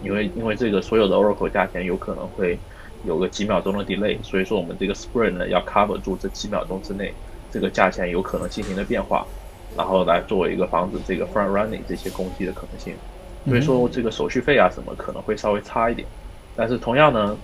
[0.03, 2.59] 因为因为这个所有的 Oracle 价钱有可能会
[3.05, 7.13] 有个几秒钟的 delay，所以说我们这个 spread 呢要 cover 住这几秒钟之内
[7.49, 9.25] 这个价钱有可能进行的变化。
[9.77, 12.93] 然后来作为一个防止这个 front running 这些攻击的可能性，
[13.47, 16.07] 所以说这个手续费啊什么可能会稍微差一点，
[16.55, 17.37] 但是同样呢，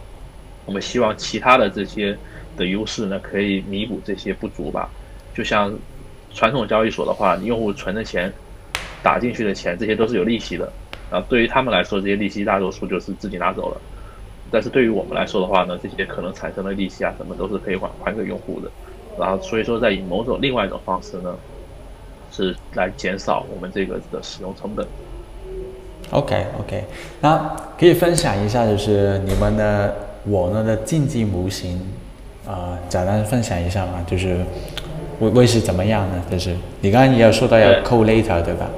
[0.66, 2.18] 我们希望其他的这些
[2.58, 4.90] 的优势呢可以弥补这些不足吧。
[5.34, 5.72] 就像
[6.34, 8.34] 传统交易所的话，用户存的钱
[9.04, 10.74] 打进去的钱，这些都是有利息的，
[11.12, 13.80] 然后，对于他们来说，这些利息大多数就是自己拿走了，
[14.50, 18.72] 但是对于我们来说的话呢，这些可能产生的利息啊什么都是可以还还给用户的，
[19.20, 21.38] 然后所以说在以某种另外一种方式呢。
[22.34, 24.88] 是来减少我们这个的使用成本。
[26.10, 26.84] OK OK，
[27.22, 31.78] 那可以分享一下，就是你们的我呢的竞技模型，
[32.46, 34.38] 啊、呃，简单分享一下嘛，就是
[35.20, 36.22] 会会是怎么样呢？
[36.30, 38.70] 就是你刚刚也有说到要 collator 对吧？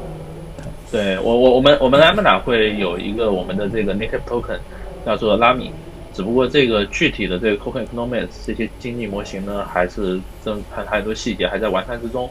[0.92, 4.60] 对我我我们我们 Lambda 会有一个我们的这个 native token
[5.04, 5.72] 叫做 Lami，
[6.14, 12.30] 只不过这个具体的这个 token economics 这些经济模型呢，还是正还还有很多细节还在完善之中。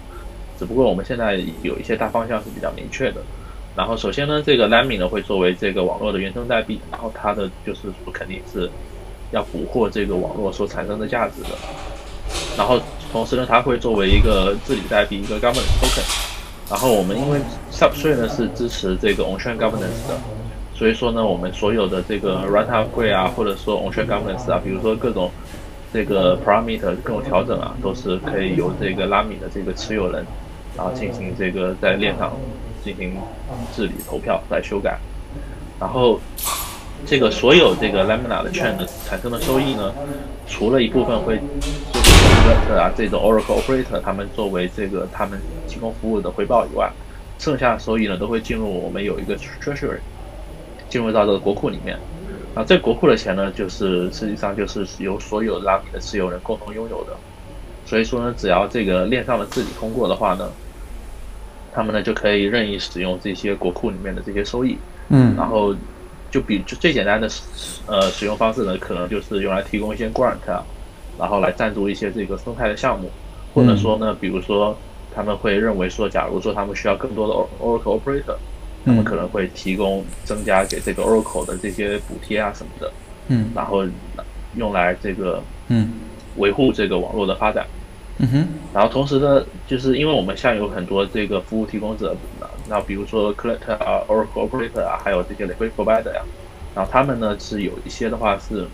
[0.58, 3.16] 只不过我们现在有一些大方向是比较明确的，
[3.74, 8.68] 然后首先呢，这个 Lami 呢会作为这个网络的原生代币，然后它的就是说肯定是
[9.30, 11.48] 要捕获这个网络所产生的价值的，
[12.56, 12.78] 然后
[13.10, 17.38] 同时呢，它会作为一个治理代币，一个 governance token，然后我们因为
[17.72, 20.20] Substrate 呢是支持这个 on-chain governance 的，
[20.74, 25.30] 所以说呢，我们所有的这个 runtime upgrade 啊，或者说 on-chain governance 啊，比如说各种
[25.94, 30.26] 这个 parameter 各种调整啊，都是可以由这个 Lami 的这个持有人。
[30.74, 32.32] 然后进行这个在链上
[32.84, 33.16] 进行
[33.74, 34.98] 治理、投票来修改，
[35.80, 36.20] 然后
[37.06, 39.92] 这个所有这个 Lamina 的 chain 的产生的收益呢，
[40.46, 41.36] 除了一部分会
[41.92, 42.10] 就是
[42.42, 46.90] Collector 啊这种 Oracle Operator 他们作为这个他们提供服务的回报以外，
[47.38, 49.98] 剩下的收益呢都会进入我们有一个 Treasury，
[50.88, 51.98] 进入到这个国库里面。
[52.54, 57.16] 啊，这国库的钱呢，就是实际上就是由所有 Lami 的持有人共同拥有的。
[57.86, 60.50] 所以说呢，只要这个链上的治理通过的话呢，
[61.72, 64.76] 他们呢就可以任意使用这些国库里面的这些收益。
[65.08, 65.74] 嗯，然后
[66.30, 67.28] 就比就最简单的
[67.86, 70.64] 呃使用方式呢，可能就是用来提供一些 grant 啊，
[71.18, 73.10] 然后来赞助一些这个生态的项目，
[73.52, 74.76] 或者说呢，比如说
[75.14, 78.36] 他们会认为说，假如说他们需要更多的 Oracle Operator，
[78.86, 82.92] 他们可能会提供增加给这个 Oracle 的这些补贴啊什么的。
[83.28, 83.84] 嗯，然后
[84.56, 85.92] 用来这个嗯
[86.36, 87.66] 维护这个网络的发展。
[87.66, 87.81] 嗯
[88.30, 92.14] 哼，然后同时呢，就是因为我们现在有很多这个服务提供者，
[92.68, 96.22] 那比如说 Collector 啊、Oracle Operator 啊，还有这些 liquid Provider 呀，
[96.72, 98.64] 然后他们呢是有一些的话是，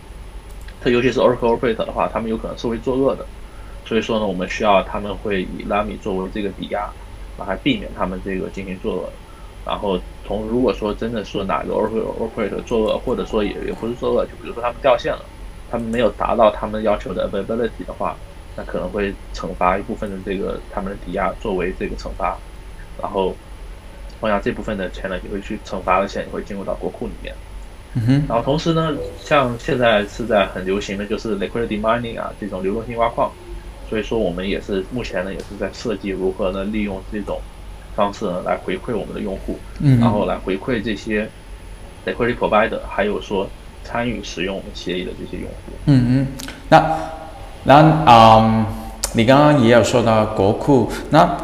[0.83, 3.25] 它尤其是 Oracle Operator 的话，他们有可能是会作恶的，
[3.87, 6.91] 所以说呢，我们需要他们会以 Lami 作为这个抵押，
[7.39, 9.11] 然后避免他们这个进行作恶。
[9.65, 15.25] 然后从如果说真的说哪个 Oracle Operator 作恶，或者说也也不是作恶，就比如说他们掉线了，
[15.71, 18.15] 他们没有达到他们要求的 Availability 的话。
[18.59, 22.37] 那可能会惩罚一部分的这个他们的抵押作为这个惩罚，
[23.01, 23.33] 然后
[24.19, 27.33] 同样这部分的钱呢也会去惩罚的钱也会进入到国库里面。
[27.95, 28.25] 嗯哼。
[28.29, 33.31] 然后同时呢，像现在是在很流行的就是 liquidity mining 啊这种流动性挖矿，
[33.89, 37.41] 所以说我们也是目前呢也是在设计如何呢利用这种
[37.95, 41.29] 方式呢来回馈我们的用户，嗯，然后来回馈这些
[42.05, 43.49] liquidity provider，还有说
[43.85, 45.73] 参与使用我们协议的这些用户。
[45.87, 46.27] 嗯嗯，
[46.69, 46.99] 那
[47.65, 48.67] 那嗯，
[49.15, 51.37] 你刚刚也有说到国库，那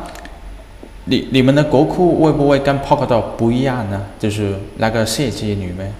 [1.05, 4.07] 你你们的国库会不会跟 Polkadot 不一样呢？
[4.19, 5.93] 就是那个设计里面。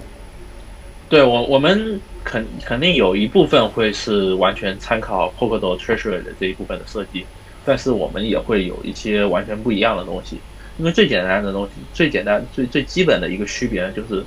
[1.09, 1.99] 对我我们。
[2.27, 7.23] 肯肯定有一部分会是完全参考 Polkadot Treasury 的这一部分的设计，
[7.63, 10.39] 但是我们也会有一些完全不一样的东西。
[10.79, 14.25] 因为最简单的东西，最简单、最最基本的一个区别，就是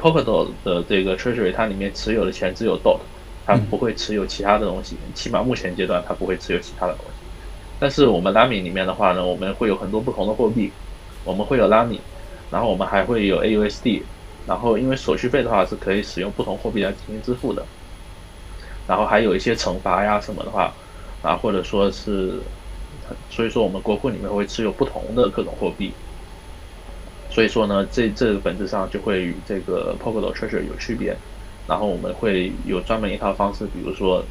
[0.00, 3.00] Polkadot 的这个 Treasury 它里面持有的钱只有 DOT，
[3.46, 7.12] 它不会持有其他的东西，起码目前阶段他不会持有其他的东西。
[7.78, 10.72] 但是我们 Lami 里面的话呢，我们会有很多不同的货币，
[11.24, 12.00] 我们会有 Lami，
[12.50, 14.02] 然后我们还会有 AUSD。
[14.46, 17.66] 然后，因为手续费的话是可以使用不同货币来进行支付的，
[18.86, 20.72] 然后还有一些惩罚呀什么的话，
[21.20, 22.40] 啊，或者说是，
[23.28, 25.92] 所以说我们国库里面会持有不同的各种货币，
[27.28, 31.18] 所以说呢，这这个本质上就会与这个 Polkadot Treasury 有区别，
[31.68, 34.24] 然后我们会有专门一套方式，比如说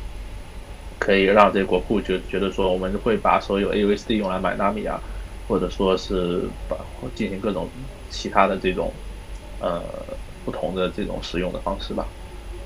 [1.00, 5.00] 可以让这国库就觉得说我们会把所有 AUSD 用来买纳米啊，
[5.48, 6.78] 或者说是把
[7.14, 7.68] 进行各种
[8.10, 8.92] 其他的这种。
[9.62, 9.82] 呃，
[10.44, 12.06] 不同的这种使用的方式吧。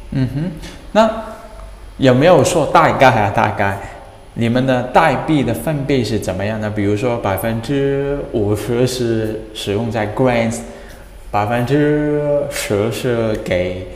[0.10, 0.52] 嗯哼，
[0.92, 1.08] 那
[1.98, 3.30] 有没有说大概啊？
[3.30, 3.80] 大概
[4.34, 6.68] 你们的代币的分币是怎么样的？
[6.68, 10.62] 比如说百分之五十是使用在 Grants，
[11.30, 13.88] 百分之十是给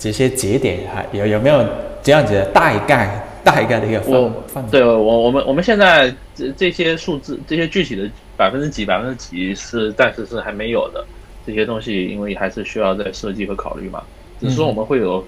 [0.00, 1.64] 这些节点，还有有没有
[2.02, 4.32] 这样子的大概大概的一个分？
[4.48, 11.04] 分对我我们我们现在这这些数字，这些具体的百分之几百分之几是暂时是还没有的。
[11.46, 14.02] 这些东西因为还是需要再设计和考虑嘛，
[14.40, 15.24] 只是说我们会有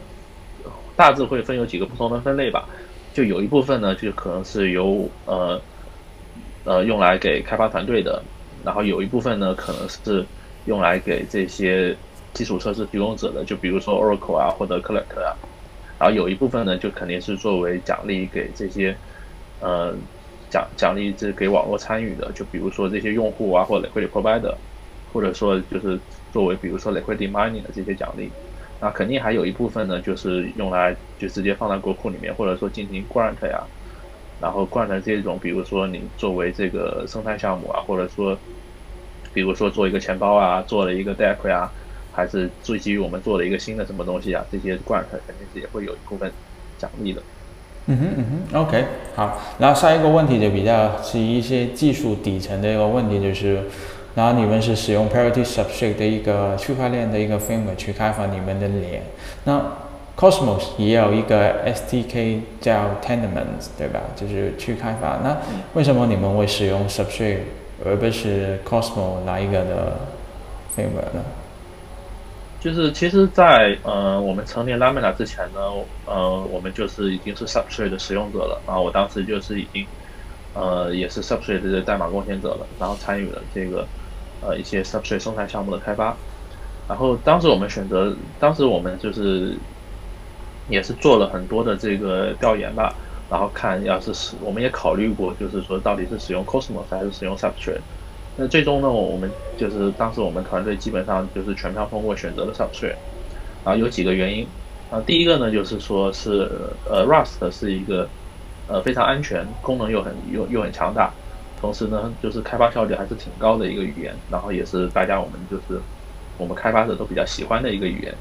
[0.96, 2.68] 大致会分有几个不同的分类吧，
[3.12, 5.60] 就有一部分呢就可能是由呃
[6.64, 8.22] 呃用来给开发团队的，
[8.64, 10.24] 然后有一部分呢可能是
[10.66, 11.96] 用来给这些
[12.32, 15.36] 基础设施提供者的，就比如说 Oracle 啊或者 Collect 啊，
[15.98, 19.00] 然后有一部分呢就肯定是作为奖励给这些
[19.58, 19.96] 呃
[20.50, 24.58] 奖奖励这给网络参与的，就比如说这些用户啊或者 Liquid Provider。
[25.14, 28.34] 或者说就是作为比如说 liquidity mining 的这些奖励，
[28.80, 33.68] 那肯定还有一部分呢，就是用来就直接放在国库里面，或者说进行 grant 呀，
[34.38, 38.40] 然后 grant 这种，比如说你作为这个生态项目啊，或者说，
[39.34, 41.70] 比如说做一个钱包啊，做了一个 deck 啊，
[42.12, 46.30] 还是最基于我们做了一个新的什么东西啊，这些 grant 肯定是也会有一部分
[46.78, 47.22] 奖励的。
[47.86, 48.84] 嗯哼嗯哼，OK，
[49.16, 53.62] 好，然后下一个问题就比较是一些技术底层的一个问题，就是。
[54.14, 59.02] 然后你们是使用 Parity Substrate 的一个区块链的一个 framework 去开发你们的链。
[59.44, 59.58] 那
[60.14, 64.00] Cosmos 也有一个 SDK 叫 Tenements，对吧？
[64.14, 65.20] 就是去开发。
[65.24, 65.38] 那
[65.72, 67.38] 为什么你们会使用 Substrate
[67.86, 70.00] 而不是 Cosmos 哪一个的
[70.76, 71.24] framework 呢？
[72.62, 75.60] 就是其实在，呃我们成立 Lamina 之前呢，
[76.04, 78.62] 呃我们就是已经是 Substrate 的使用者了。
[78.66, 79.88] 然后我当时就是已经
[80.52, 83.90] 呃也是 Substrate 的代码贡献者了，然后参与了这个。
[84.44, 86.20] 呃，一些 Substrate 生态项目的开发，
[86.88, 89.56] 然后当时我们选择，当时我们就是
[90.66, 92.92] 也是做了很多的这个调研吧，
[93.28, 97.84] 然后看要是使，我们也考虑过，就是说到底是使用 Cosmos 还是使用 Substrate。
[98.34, 102.98] 那最终呢，我们就是当时我们团队基本上就是全票通过选择了 Substrate，
[103.62, 104.54] 然后有几个原因，
[104.88, 106.30] 啊，第一个呢就是说是
[106.84, 108.12] 呃 Rust 是一个
[108.66, 111.14] 呃非常安全，功能又很又又很强大。
[111.56, 115.84] 同时呢，就是开发效率还是挺高的一个语言，然后也是大家我们就是
[116.36, 118.18] 我们开发者都比较喜欢的一个语言。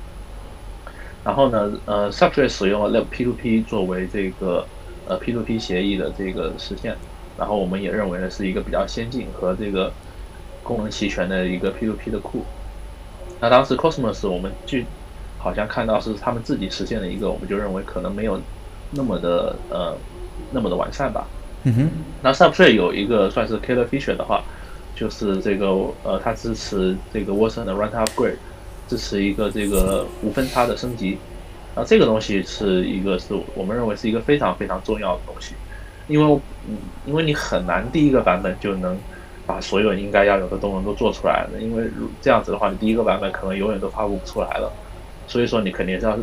[1.24, 4.70] 然后呢，呃，Substrate 使用了 P2P 作为这个
[5.06, 7.00] 呃 P2P 协议的这个实现，
[7.42, 9.92] 然后我们也认为呢是一个比较先进和这个
[10.62, 12.46] 功能齐全的一个 P2P 的库。
[13.40, 14.78] 那当时 Cosmos 我们就
[15.40, 18.40] 好像看到是他们自己实现的一个，我们就认为可能没有
[18.92, 19.98] 那么的呃
[20.52, 21.26] 那么的完善吧。
[21.64, 21.90] 嗯哼，
[22.22, 24.44] 那 Substrate 有一个算是 killer feature 的话，
[24.96, 25.66] 就是这个
[26.04, 28.36] 呃，它支持这个 Watson 的 Runtime Upgrade，
[28.88, 31.18] 支持一个这个无分差的升级。
[31.76, 35.56] 那，这个东西是一个是我们认为是一个非常非常重要的东西，
[36.08, 38.98] 因为嗯，因为你很难第一个版本就能
[39.46, 44.72] 把所有应该要有的功能都做出来的，因为如这样子的话，你第一个版本可能永远都发布不出来了，
[45.28, 46.18] 所以说你肯定是要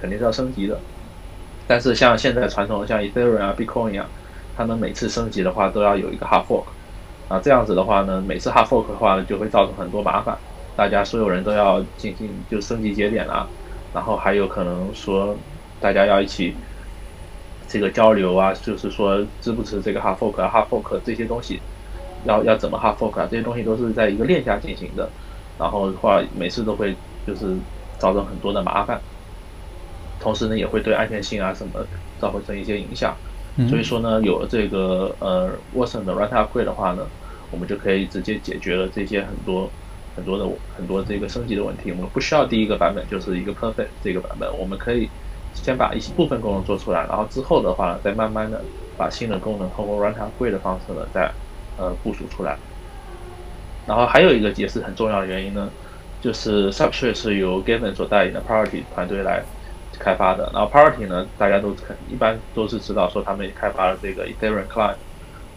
[0.00, 0.78] 肯定是要升级的。
[1.66, 4.06] 但是像现在传统的像 Ethereum 啊、Bitcoin 啊。
[4.58, 6.64] 他们每次升级的话都要有一个 hard fork，
[7.28, 10.34] 啊，这样子的话呢，每次 hard fork 的话就会造成很多麻烦，
[10.74, 13.46] 大家所有人都要进行就升级节点啊，
[13.92, 15.36] 然后还有可能说
[15.78, 16.54] 大家要一起
[17.76, 21.60] 这个交流啊，就是说支不支持这个 hard fork 啊，hard fork 这些东西，
[22.24, 25.06] 要要怎么 hard fork 啊，这些东西都是在一个链下进行的，
[25.58, 26.96] 然后的话每次都会
[27.26, 27.54] 就是
[27.98, 28.98] 造成很多的麻烦，
[30.18, 31.86] 同时呢也会对安全性啊什么
[32.18, 33.14] 造成一些影响，
[33.68, 37.06] 所以说呢有了这个呃 Watson 的 Runtime Upgrade 的话呢，
[37.50, 39.70] 我们就可以直接解决了这些很多
[40.14, 45.10] 很多的很多这个升级的问题，我们不需要第一个版本就是一个 perfect 这个版本，我们可以。
[45.56, 48.62] 先把一部分功能做出来，然后之后的话呢，再慢慢的
[48.96, 51.28] 把新的功能通过 runtime upgrade 的方式呢，再
[51.76, 52.56] 呃部署出来。
[53.86, 55.68] 然后还有一个也是很重要的原因呢，
[56.20, 59.42] 就是 Substrate 是由 Gavin 所带领的 Priority 团队来
[59.98, 60.48] 开发的。
[60.52, 64.96] 然后 Priority 呢，大家都肯一般都是知道说他们开发了这个 Ethereum Client，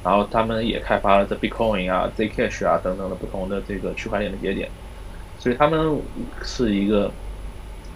[0.03, 4.69] 然后他们也开发了这 Bitcoin 啊、Zcash 啊等等的不同的这个区块链的节点，
[5.37, 5.99] 所以他们
[6.41, 7.11] 是一个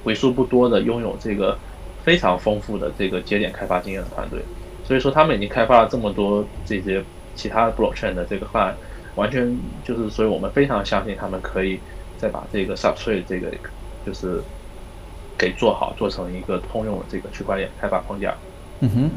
[0.04, 1.58] 为数不多的拥有这个。
[2.04, 4.40] 非常丰富的这个节点开发经验的团队，
[4.84, 7.02] 所以说他们已经开发了这么多这些
[7.36, 8.76] 其他的 blockchain 的这个方案，
[9.16, 11.80] 完全就是，所以我们非常相信他们可以
[12.18, 13.48] 再把这个 Substrate 这个
[14.06, 14.42] 就是
[15.38, 18.36] 给做好，做成一个通用的这个区块链开发框架。
[18.82, 19.12] 嗯哼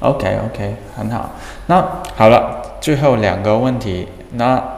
[0.00, 1.30] ，OK OK，很好。
[1.66, 4.73] 那好了，最后两个问题，那。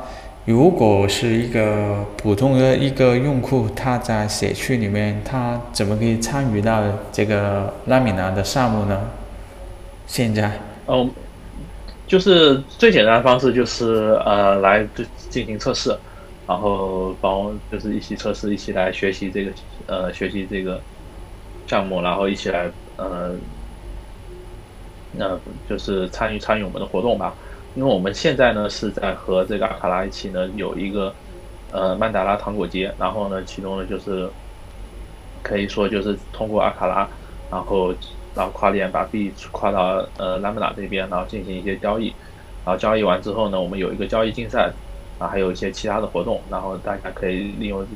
[0.46, 9.10] 如果是一个普通的一个用户，他在社区里面，他怎么可以参与到这个拉米娜的项目呢？
[10.06, 10.52] 现在，
[10.86, 11.10] 哦，
[12.06, 14.86] 就是最简单的方式就是呃来
[15.28, 15.90] 进行测试，
[16.46, 19.50] 然后帮就是一起测试，一起来学习这个
[19.86, 20.80] 呃学习这个
[21.66, 23.34] 项目，然后一起来呃
[25.10, 27.34] 那、呃、就是参与参与我们的活动吧。
[27.76, 31.14] 因为我们现在呢是在和这个阿卡拉一起呢有一个
[31.70, 34.26] 呃曼达拉糖果节，然后呢其中呢就是
[35.42, 37.06] 可以说就是通过阿卡拉，
[37.50, 37.94] 然后
[38.34, 42.06] 然后跨链把币跨到呃拉曼达这边，然后进行一些交易，
[42.64, 44.72] 然后交易完之后呢，我们有一个交易竞赛，
[45.18, 47.86] 啊还有一些其他的活动，然后大家可以利用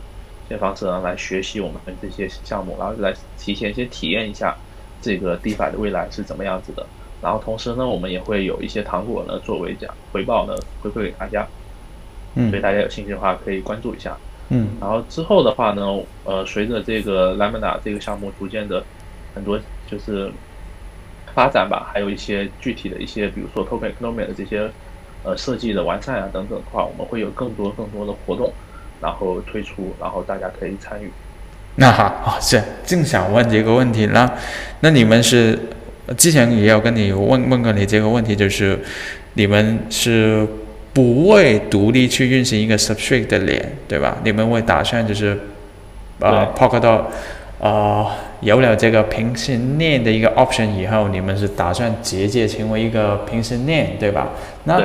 [0.46, 4.54] 这些方式呢来学习我们这些项目，然后来提前先体验一下
[5.00, 6.84] 这个 DeFi 的未来是怎么样子的。
[7.22, 11.46] 然后同时呢，我们也会有一些糖果呢作为奖回报呢回馈给大家，
[12.34, 14.16] 嗯，所以大家有兴趣的话可以关注一下，
[14.48, 15.82] 嗯，然后之后的话呢，
[16.24, 18.82] 呃，随着这个 Lambda 这个项目逐渐的
[19.34, 19.60] 很多
[19.90, 20.32] 就是
[21.34, 24.70] 发展吧，还有一些具体的一些，比如说 Token Economy 的这些
[25.22, 28.50] 呃设计的完善啊等等的话，我们会有更多更多的活动，
[29.02, 31.10] 然后推出，然后大家可以参与。
[31.76, 34.30] 那好，哦，是正想问这个问题，那
[34.80, 35.58] 那你们是？
[36.16, 38.78] 之前也有跟你问问过你这个问题，就是
[39.34, 40.46] 你们是
[40.92, 44.16] 不会独立去运行一个 Substrate 的链，对吧？
[44.24, 45.38] 你们会打算就是，
[46.18, 47.02] 呃，Polkadot
[47.60, 48.06] 呃
[48.40, 54.30] 有了这个平行链的一个 option 以后，你们是打算直接成为一个平行链，对吧？
[54.64, 54.80] 那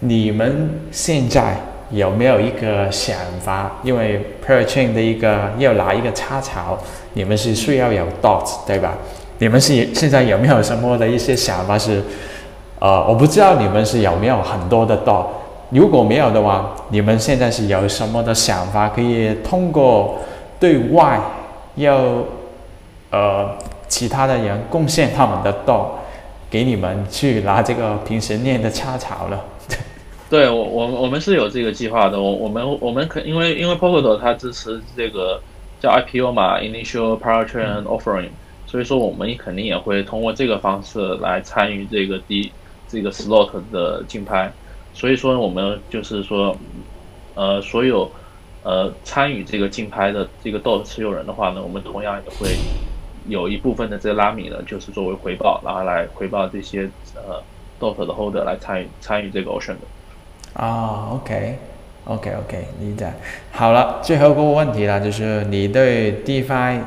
[0.00, 1.56] 你们现在
[1.90, 3.78] 有没有一个想法？
[3.82, 6.78] 因为 Parachain 的一个要拿一个插槽，
[7.12, 8.96] 你们是需要有 Dot，对吧？
[9.38, 12.02] 你们是现在有没有什么的一些想法是，
[12.78, 15.26] 呃，我不知道你们是有没有很多的 DOT，
[15.70, 20.18] 如果没有的话，你们现在是有什么的想法可以通过
[20.58, 21.20] 对外
[21.74, 21.98] 要
[23.10, 23.50] 呃
[23.88, 25.86] 其他的人贡献他们的 DOT，
[26.48, 29.44] 给你们去拿这个平时念的插槽了？
[30.30, 35.40] 对，我我我们是有这个计划的，我我们我们可因为因为 Polkadot 它支持这个
[35.78, 38.30] 叫 IPO 嘛，Initial Parachain Offering。
[38.66, 42.50] 所以说，我们肯定也会通过这个方式来参与这个第
[42.88, 44.52] 这个 slot 的竞拍。
[44.92, 46.56] 所以说，我们就是说，
[47.34, 48.10] 呃，所有
[48.62, 52.56] 呃参与这个竞拍的这个 DOT 持有人的话呢，我们同样也会
[53.28, 57.42] 有一部分的这个拉米呢，就是作为回报，然后来回报这些呃
[57.78, 60.62] DOT 的 holder 来参与参与这个 auction 的。
[60.62, 63.12] 啊、，OK，OK，OK，理解。
[63.52, 66.80] 好了，最后一个问题了，就是你对 DeFi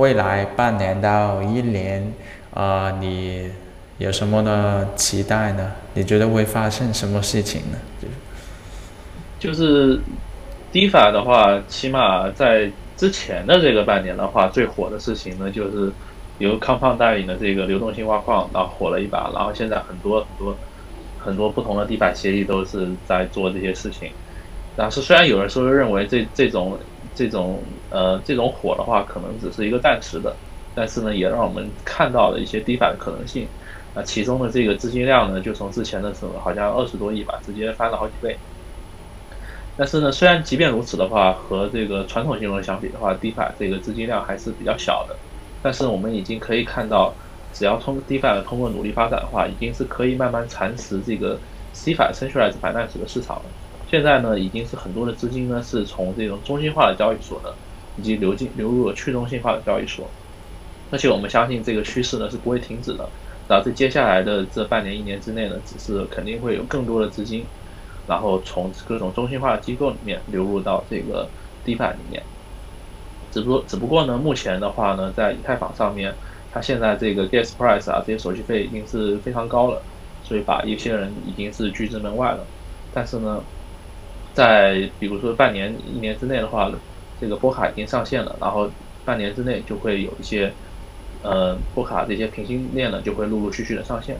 [0.00, 2.10] 未来半年到一年，
[2.54, 3.50] 啊、你
[3.98, 5.72] 有什么的期待呢？
[5.92, 7.76] 你觉得会发生什么事情呢？
[9.38, 10.00] 就是
[10.72, 15.92] DeFi 的话，起码在之前的这个半年的话，最火的事情呢，就是
[16.38, 20.56] 由康胖带领的这个流动性挖矿，然后火了一把，然后现在很多很多
[21.18, 24.10] 很多不同的 DeFi 协议都是在做这些事情。
[24.74, 26.78] 但是虽然有人说认为这这种
[27.20, 30.34] 这种呃这种火的话，可能只是一个暂时的，
[30.72, 33.46] 但是呢，也让我们看到了一些 DeFi 的可能性。
[33.92, 38.40] 那其中的这个资金量呢，就从之前的时候好像二十多亿吧，直接翻了好几倍。
[39.76, 45.20] 但是呢，虽然即便如此的话，和这个传统金融相比的话，DeFi 这个资金量还是比较小的。
[45.60, 47.14] 但是我们已经可以看到，
[47.52, 51.38] 只要通 DeFi 通过努力发展的话，已经是可以慢慢蚕食这个
[51.74, 53.52] CFi Centralized Finance 的市场了。
[53.90, 57.48] 现在呢，已经是很多的资金呢是从这种中心化的交易所呢，
[57.96, 60.16] 以及流进流入了去中心化的交易所。
[60.90, 63.12] 而且我们相信这个趋势呢是不会停止的。
[63.48, 67.50] 然后在接下来的这半年一年之内呢，只是肯定会有更多的资金，
[68.06, 71.32] 然后从各种中心化的机构里面流入到这个
[71.64, 72.24] DeFi 里面。
[73.32, 76.16] 只不过只不过呢，目前的话呢，在以太坊上面，
[76.48, 79.84] 它现在这个 gas price 啊，这些手续费已经是非常高了，
[80.22, 82.52] 所以把一些人已经是拒之门外了。
[82.92, 83.48] 但是呢，
[84.34, 86.70] 在比如说半年一年之内的话，
[87.20, 88.70] 这个波卡已经上线了，然后
[89.04, 90.52] 半年之内就会有一些。
[91.22, 94.16] 呃，波卡这些平行链呢，就会陆陆续续的上线，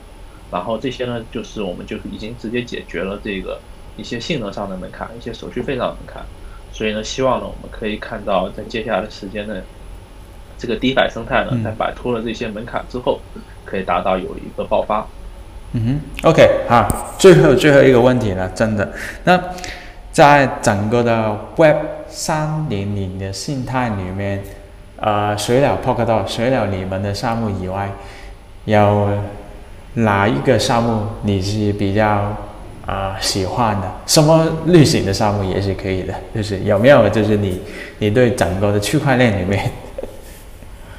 [0.51, 3.59] 然后这些呢，就是我们就是已经直接解决了这个
[3.97, 6.23] 一些性能上的门槛，一些手续费上的门槛，
[6.71, 9.55] 所以呢，希望呢，我们可以看到在接下来的时间内，
[10.59, 13.19] 这个 DeFi 生态呢，在摆脱了这些门槛之后，
[13.65, 15.07] 可以达到有一个爆发。
[15.73, 18.93] 嗯哼，OK，好，最后最后一个问题了，真的，
[19.23, 19.43] 那
[20.11, 24.43] 在整个的 Web 三点零的生态里面。
[25.03, 27.89] 呃，除了 Polkadot，除了你们的项目以外，
[28.65, 29.09] 有
[29.95, 32.07] 哪一个项目你是比较
[32.85, 33.91] 啊、呃、喜欢的？
[34.05, 37.59] 什么类型的项目也是可以的，就是有没有就是你
[37.97, 39.71] 你对整个的区块链里面，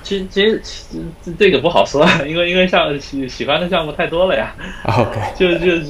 [0.03, 0.99] 其实其实其
[1.31, 4.53] 实这个不好说， 因为因为像喜喜欢的项目太多了呀。
[4.85, 5.81] OK，就就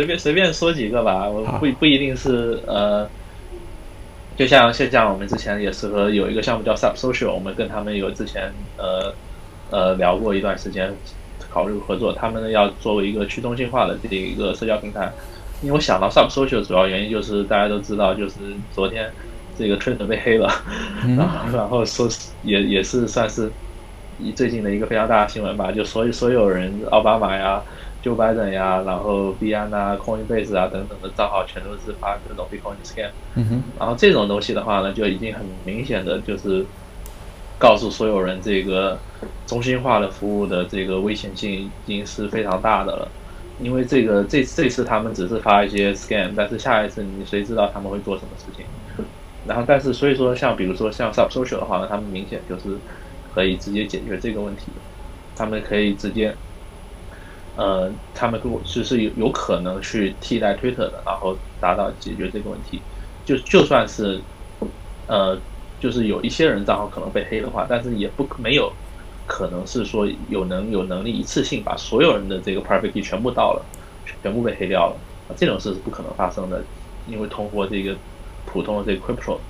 [0.00, 3.06] 随便随便说几个吧，我不不一定是呃。
[4.36, 9.12] 就像现在我们之前也是和有一个项目叫 Sub Social，我们跟他们有之前呃
[9.68, 10.90] 呃聊过一段时间，
[11.50, 12.10] 考虑合作。
[12.10, 15.12] 他们呢要作为一个去中心化的这一个社交平台，
[15.60, 18.36] 因为我想到 Sub Social 主要原因就是大家都知道，就是
[18.72, 19.10] 昨天
[19.58, 20.50] 这个 Twitter 被黑了，
[21.18, 22.08] 然后然后说
[22.42, 23.50] 也也是算是
[24.34, 27.62] 最近的一个非常大的新闻吧，就所有所有人奥巴马呀。
[28.02, 36.66] Joe Biden 呀，然后币安啊、Coinbase 啊等等的账号全都是发这种 Bitcoin scam，嗯哼，然后这种东西的话呢，就已经很明显的就是
[37.58, 38.98] 告诉所有人，这个
[39.46, 43.10] 中心化的服务的这个危险性已经是非常大的了。
[43.58, 48.64] 因为这个这这次他们只是发一些 scam，但是下一次你谁知道他们会做什么事情？
[49.44, 52.78] 然后但是所以说像比如说像 Sub Social 的话呢，他们明显就是
[53.34, 54.72] 可以直接解决这个问题，
[55.34, 56.34] 他们可以直接。
[57.60, 62.86] 呃，他们如果就是有有可能去替代 Twitter 的，然后达到解决这个问题。
[63.22, 64.24] 就就算是，
[65.06, 65.38] 呃，
[65.78, 68.74] 就是有一些人账号可能被黑的话，但是也不没有
[69.26, 73.70] 可能是说有能有能力一次性把所有人的这个 private key 全部盗了，
[74.22, 75.34] 全部被黑掉了。
[75.36, 76.66] 这种事是不可能发生的，
[77.04, 78.00] 因为通过这个
[78.46, 79.42] 普通的这个 crypto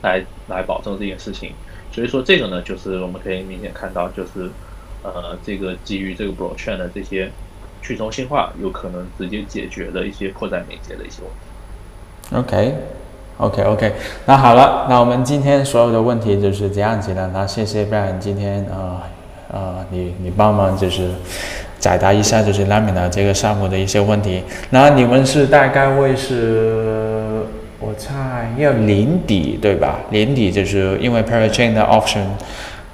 [0.00, 1.54] 来来保证这件事情。
[1.90, 4.56] 所以说这个呢，就是我们可以明显看到，就是。
[5.02, 7.30] 呃，这个基于这个 blockchain 的这些
[7.80, 12.58] 去中心化，有可能直接解决的一些迫在眉睫的一些问题。
[13.38, 13.92] OK，OK，OK，
[14.26, 17.28] 那好了，那我们今天所有的问题就是这样子的。
[17.28, 19.00] 那谢谢 Ben，今天呃
[19.50, 21.10] 呃，你你帮忙就是
[21.78, 24.42] 解答一下就是 Lamina 这个项目的一些问题。
[24.70, 27.42] 那你们是大概会是
[27.78, 30.00] 我猜要年底对吧？
[30.10, 32.26] 年底就是因为 Parachain 的 option。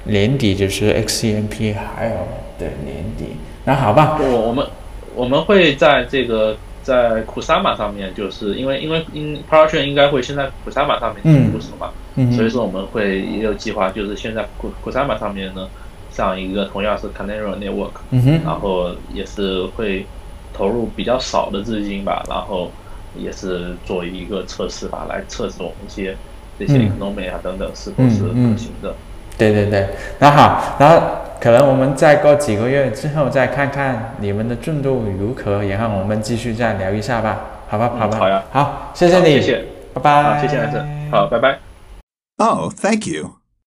[0.04, 2.16] 年底就是 XCMP 还有
[2.58, 4.18] 对年底，那好吧。
[4.20, 4.66] 我我们
[5.14, 14.46] 我们会在这个在 Kusama 上面，就是因为因为因 Parachain 应该会先在 Kusama 上面进行部署嘛，嗯，所以说我们会也有计划，就是先在
[14.84, 15.68] Kusama 上面呢
[16.10, 20.04] 上一个同样是 Canary Network，嗯，然后也是会
[20.52, 22.70] 投入比较少的资金吧，然后
[23.16, 26.14] 也是做一个测试吧，来测试我们一些
[26.58, 28.94] 这些 Economy 啊等等是不是可行的。
[29.36, 31.00] 对对对，那好，然后
[31.40, 39.64] 可能我们再过几个月之后再看看你们的进度如何，然后我们继续再聊一下吧，好吧，好吧，好呀，好，谢谢你，谢谢，
[39.94, 41.58] 拜拜，谢谢老师，好，拜拜。
[42.36, 43.43] Oh, thank you.